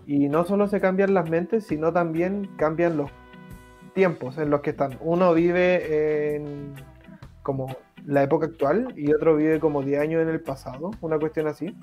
[0.06, 3.10] y no solo se cambian las mentes, sino también cambian los
[3.96, 5.00] tiempos en los que están.
[5.02, 6.76] Uno vive en
[7.42, 7.76] como
[8.06, 11.76] la época actual y otro vive como 10 años en el pasado, una cuestión así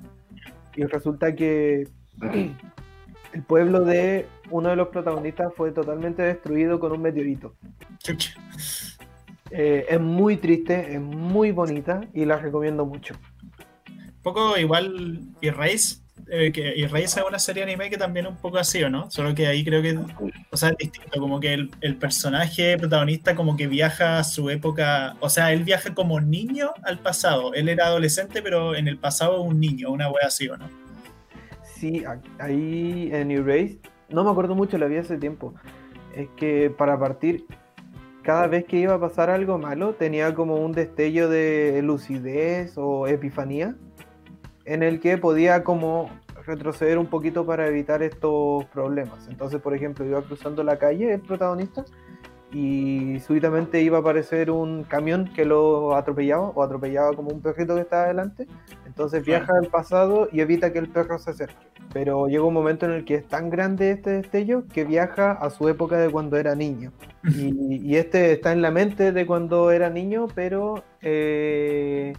[0.74, 1.88] y resulta que
[3.32, 7.54] el pueblo de uno de los protagonistas fue totalmente destruido con un meteorito.
[9.54, 13.12] Eh, es muy triste, es muy bonita y la recomiendo mucho.
[13.86, 16.53] Un poco igual Erase, eh,
[16.95, 19.11] es una serie anime que también es un poco así, ¿o no?
[19.11, 19.99] Solo que ahí creo que
[20.51, 24.51] o sea, es distinto, como que el, el, personaje protagonista como que viaja a su
[24.51, 28.99] época, o sea, él viaja como niño al pasado, él era adolescente, pero en el
[28.99, 30.68] pasado un niño, una wea así, ¿o no?
[31.62, 32.05] Sí,
[32.39, 35.55] ahí en Erase, no me acuerdo mucho, la vi hace tiempo,
[36.14, 37.45] es que para partir,
[38.23, 43.07] cada vez que iba a pasar algo malo, tenía como un destello de lucidez o
[43.09, 43.75] epifanía,
[44.64, 46.10] en el que podía como
[46.46, 49.28] retroceder un poquito para evitar estos problemas.
[49.28, 51.84] Entonces, por ejemplo, iba cruzando la calle el protagonista
[52.52, 57.74] y súbitamente iba a aparecer un camión que lo atropellaba o atropellaba como un perrito
[57.74, 58.46] que estaba adelante.
[58.86, 61.66] Entonces viaja al pasado y evita que el perro se acerque.
[61.94, 65.48] Pero llega un momento en el que es tan grande este destello que viaja a
[65.50, 66.92] su época de cuando era niño.
[67.24, 72.14] Y, este está en la mente de cuando era niño, pero eh,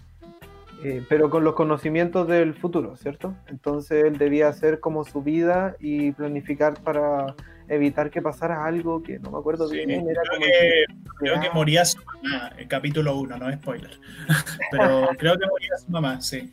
[0.83, 3.33] eh, pero con los conocimientos del futuro, ¿cierto?
[3.47, 7.35] Entonces él debía hacer como su vida y planificar para
[7.69, 9.91] evitar que pasara algo que no me acuerdo bien.
[9.91, 10.85] Era creo, que,
[11.19, 13.97] creo que moría su mamá, el capítulo 1, no es spoiler.
[14.71, 16.51] pero creo que moría su mamá, sí.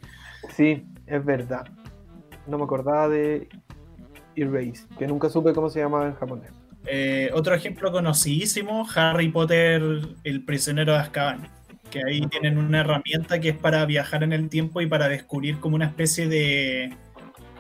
[0.51, 1.67] Sí, es verdad.
[2.47, 3.49] No me acordaba de
[4.37, 6.53] Erase, que nunca supe cómo se llamaba en japonés.
[6.87, 9.83] Eh, otro ejemplo conocidísimo, Harry Potter,
[10.23, 11.60] el prisionero de Azkaban
[11.91, 15.59] que ahí tienen una herramienta que es para viajar en el tiempo y para descubrir
[15.59, 16.95] como una especie de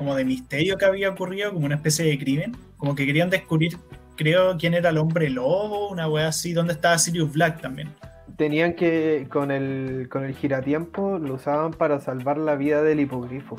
[0.00, 3.76] como de misterio que había ocurrido, como una especie de crimen, como que querían descubrir,
[4.16, 7.90] creo, quién era el hombre lobo, una wea así, dónde estaba Sirius Black también.
[8.38, 13.58] Tenían que, con el, con el giratiempo, lo usaban para salvar la vida del hipogrifo.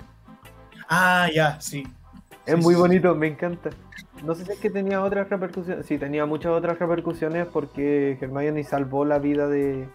[0.89, 1.83] Ah, ya, sí.
[2.47, 3.69] Es muy bonito, me encanta.
[4.25, 5.85] No sé si es que tenía otras repercusiones.
[5.85, 9.87] Sí, tenía muchas otras repercusiones porque Hermione salvó la vida de,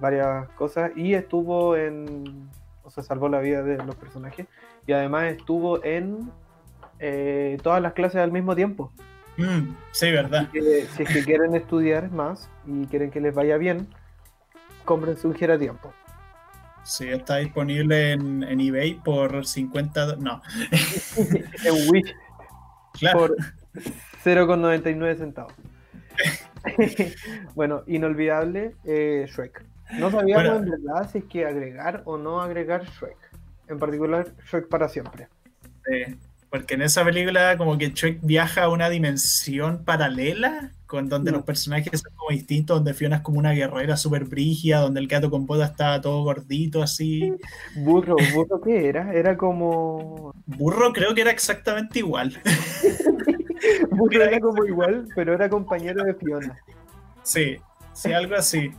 [0.00, 2.48] varias cosas y estuvo en,
[2.82, 4.46] o sea, salvó la vida de los personajes
[4.86, 6.30] y además estuvo en
[6.98, 8.92] eh, todas las clases al mismo tiempo.
[9.36, 10.48] Mm, sí, verdad.
[10.52, 13.88] si es que quieren estudiar más y quieren que les vaya bien,
[14.84, 15.92] cómprense un giratiempo.
[16.84, 20.16] Sí, está disponible en, en eBay por 50.
[20.16, 20.42] No.
[21.64, 22.14] en Wish.
[22.92, 23.18] Claro.
[23.18, 23.36] Por
[24.22, 25.52] 0,99 centavos.
[27.54, 29.64] bueno, inolvidable eh, Shrek.
[29.92, 33.16] No sabíamos en verdad si es que agregar o no agregar Shrek.
[33.68, 35.28] En particular, Shrek para siempre.
[35.86, 36.16] Sí,
[36.50, 41.42] porque en esa película como que Shrek viaja a una dimensión paralela con donde los
[41.42, 45.28] personajes son como distintos, donde Fiona es como una guerrera súper brígida, donde el gato
[45.30, 47.34] con boda está todo gordito así.
[47.74, 49.12] Burro, burro qué era?
[49.12, 50.32] Era como...
[50.46, 52.40] Burro creo que era exactamente igual.
[53.90, 56.56] burro era como igual, pero era compañero de Fiona.
[57.24, 57.56] Sí,
[57.94, 58.70] Sí, algo así.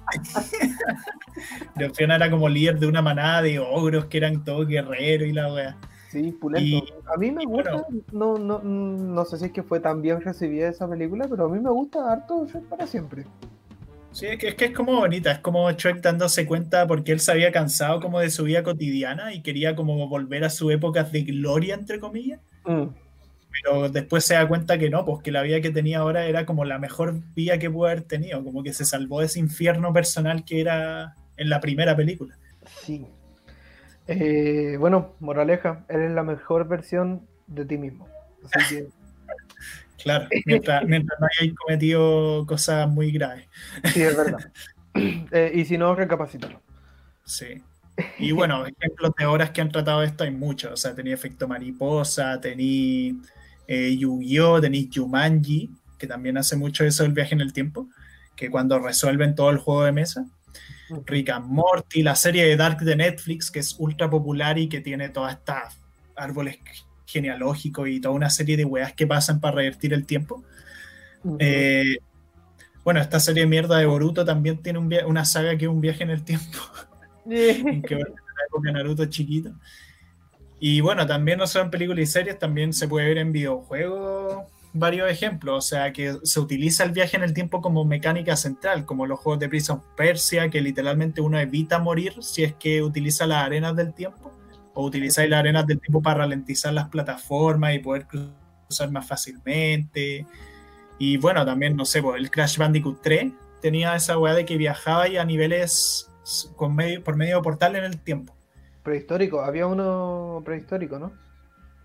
[1.94, 5.52] Fiona era como líder de una manada de ogros que eran todos guerreros y la
[5.52, 5.78] wea.
[6.10, 6.86] Sí, pulento.
[7.14, 10.70] a mí me gusta, no, no, no sé si es que fue tan bien recibida
[10.70, 13.26] esa película, pero a mí me gusta harto Shrek para siempre.
[14.12, 17.20] Sí, es que, es que es como bonita, es como Shrek dándose cuenta porque él
[17.20, 21.04] se había cansado como de su vida cotidiana y quería como volver a su época
[21.04, 22.40] de gloria, entre comillas.
[22.66, 23.05] Mm
[23.62, 26.46] pero después se da cuenta que no, pues que la vida que tenía ahora era
[26.46, 29.94] como la mejor vida que pudo haber tenido, como que se salvó de ese infierno
[29.94, 32.38] personal que era en la primera película.
[32.84, 33.06] Sí.
[34.08, 38.08] Eh, bueno, moraleja, eres la mejor versión de ti mismo.
[38.54, 38.88] Así que...
[40.04, 43.48] claro, mientras, no hayáis cometido cosas muy graves.
[43.94, 44.40] Sí, es verdad.
[44.98, 46.62] Eh, y si no, recapacítalo.
[47.26, 47.62] Sí.
[48.18, 50.72] Y bueno, ejemplos de horas que han tratado esto hay muchos.
[50.72, 53.14] O sea, tenía efecto mariposa, tenía
[53.68, 57.88] eh, Yu-Gi-Oh!, tenéis Jumanji, que también hace mucho eso del viaje en el tiempo,
[58.36, 60.26] que cuando resuelven todo el juego de mesa.
[61.06, 64.82] Rick and Morty, la serie de Dark de Netflix, que es ultra popular y que
[64.82, 65.80] tiene todas estas
[66.16, 66.60] árboles
[67.06, 70.44] genealógicos y toda una serie de weas que pasan para revertir el tiempo.
[71.40, 71.98] Eh,
[72.84, 76.04] bueno, esta serie de mierda de Boruto también tiene una saga que es un viaje
[76.04, 76.60] en el tiempo.
[77.30, 79.54] que la época Naruto chiquito.
[80.60, 84.46] Y bueno, también no solo en películas y series, también se puede ver en videojuegos
[84.76, 85.58] varios ejemplos.
[85.58, 89.20] O sea, que se utiliza el viaje en el tiempo como mecánica central, como los
[89.20, 93.76] juegos de Prison Persia, que literalmente uno evita morir si es que utiliza las arenas
[93.76, 94.32] del tiempo,
[94.74, 100.26] o utilizáis las arenas del tiempo para ralentizar las plataformas y poder cruzar más fácilmente.
[101.00, 103.32] Y bueno, también, no sé, pues, el Crash Bandicoot 3
[103.62, 106.10] tenía esa weá de que viajaba a niveles
[106.56, 108.35] con medio, por medio de portal en el tiempo.
[108.86, 111.12] Prehistórico, había uno prehistórico, ¿no?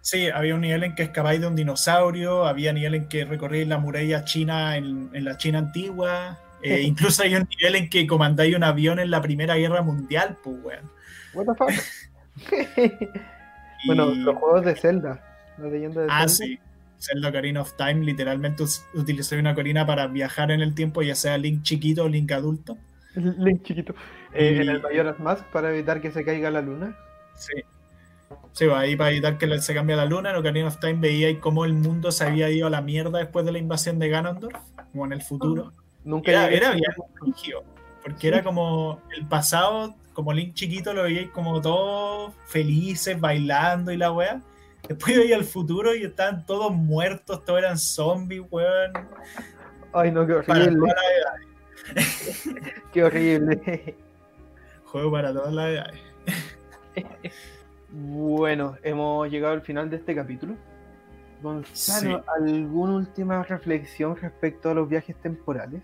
[0.03, 3.67] Sí, había un nivel en que escapáis de un dinosaurio, había nivel en que recorríais
[3.67, 8.55] la muralla china en, la China antigua, eh, incluso hay un nivel en que comandáis
[8.55, 10.91] un avión en la Primera Guerra Mundial, pues, weón.
[11.33, 11.71] What the fuck?
[13.87, 15.25] bueno, los juegos de Zelda,
[15.57, 16.59] la leyenda de ah, sí.
[16.99, 21.39] Zelda Ocarina of Time, literalmente utilicé una corina para viajar en el tiempo, ya sea
[21.39, 22.77] Link chiquito o Link adulto.
[23.15, 23.95] Link chiquito.
[24.33, 26.97] Eh, en el Majora's Mask para evitar que se caiga la luna.
[27.35, 27.65] Sí.
[28.53, 30.31] Sí, va ahí para evitar que se cambie la luna.
[30.31, 33.45] En Ocarina of Time veía cómo el mundo se había ido a la mierda después
[33.45, 34.57] de la invasión de Ganondorf,
[34.93, 35.73] como en el futuro.
[36.05, 36.91] Nunca era, era bien
[38.03, 43.97] porque era como el pasado, como Link chiquito lo veía como todos felices, bailando y
[43.97, 44.41] la wea.
[44.89, 48.93] Después veía el futuro y estaban todos muertos, todos eran zombies, weón.
[49.93, 50.93] Ay, no, qué horrible.
[52.93, 53.97] qué horrible.
[54.91, 56.01] Juego para todas las edades.
[57.91, 60.57] bueno, hemos llegado al final de este capítulo.
[61.43, 65.83] Gonzalo, ¿alguna última reflexión respecto a los viajes temporales?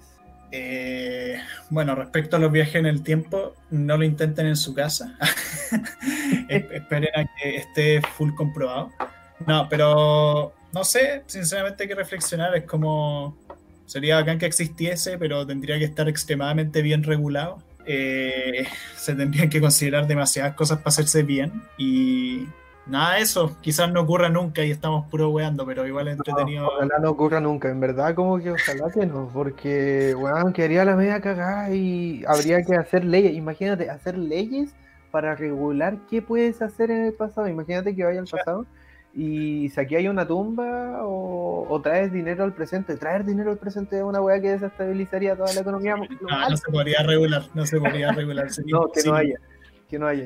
[0.50, 1.40] Eh,
[1.70, 5.16] bueno, respecto a los viajes en el tiempo, no lo intenten en su casa.
[6.48, 8.90] Esperen a que esté full comprobado.
[9.46, 12.56] No, pero no sé, sinceramente hay que reflexionar.
[12.56, 13.36] Es como
[13.86, 17.62] sería bacán que existiese, pero tendría que estar extremadamente bien regulado.
[17.86, 18.66] Eh,
[18.96, 21.62] se tendrían que considerar demasiadas cosas para hacerse bien.
[21.78, 22.46] Y
[22.86, 26.66] nada de eso, quizás no ocurra nunca y estamos puro weando, pero igual entretenido.
[26.66, 30.96] ojalá no ocurra nunca, en verdad como que ojalá que no, porque weón, quedaría la
[30.96, 34.70] media cagada y habría que hacer leyes, imagínate, hacer leyes
[35.10, 38.66] para regular qué puedes hacer en el pasado, imagínate que vaya al pasado
[39.16, 43.96] y si aquí hay una tumba o, traes dinero al presente, traer dinero al presente
[43.96, 45.96] es una weá que desestabilizaría toda la economía.
[45.96, 48.46] No, no se podría regular, no se podría regular.
[48.66, 49.36] no, que no haya,
[49.88, 50.24] que no haya.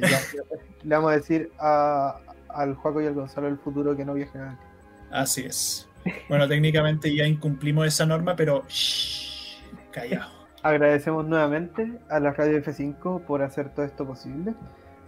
[0.82, 2.18] Le vamos a decir a,
[2.48, 4.66] al Juaco y al Gonzalo del futuro que no viajen antes.
[5.12, 5.88] Así es.
[6.28, 9.60] Bueno, técnicamente ya incumplimos esa norma, pero shh,
[9.92, 10.30] callado.
[10.62, 14.54] Agradecemos nuevamente a la Radio F5 por hacer todo esto posible.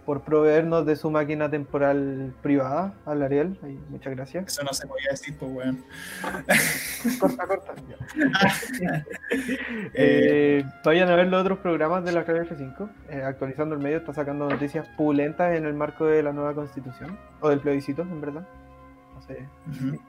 [0.05, 3.57] Por proveernos de su máquina temporal privada al Ariel.
[3.89, 4.45] muchas gracias.
[4.47, 5.79] Eso no se podía decir, pues, bueno.
[7.19, 7.73] corta, corta.
[9.95, 12.89] Eh, vayan a ver los otros programas de la radio F5.
[13.09, 17.17] Eh, actualizando el medio está sacando noticias pulentas en el marco de la nueva constitución,
[17.41, 18.47] o del plebiscito, en verdad.
[19.15, 19.47] No sé.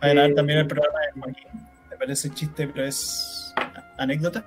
[0.00, 1.68] Vayan a ver también el programa de Joaquín.
[1.90, 3.54] Me parece chiste, pero es
[3.98, 4.44] anécdota.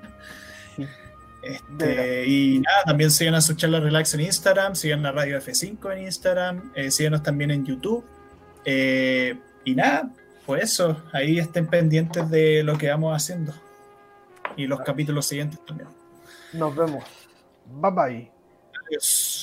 [1.45, 5.93] Este, y nada, también sigan a su charla relax en Instagram, sigan la radio F5
[5.93, 8.03] en Instagram, eh, síganos también en YouTube.
[8.65, 10.11] Eh, y nada,
[10.47, 13.53] pues eso, ahí estén pendientes de lo que vamos haciendo.
[14.57, 15.89] Y los capítulos siguientes también.
[16.53, 17.03] Nos vemos.
[17.67, 18.31] Bye bye.
[18.87, 19.34] Adiós.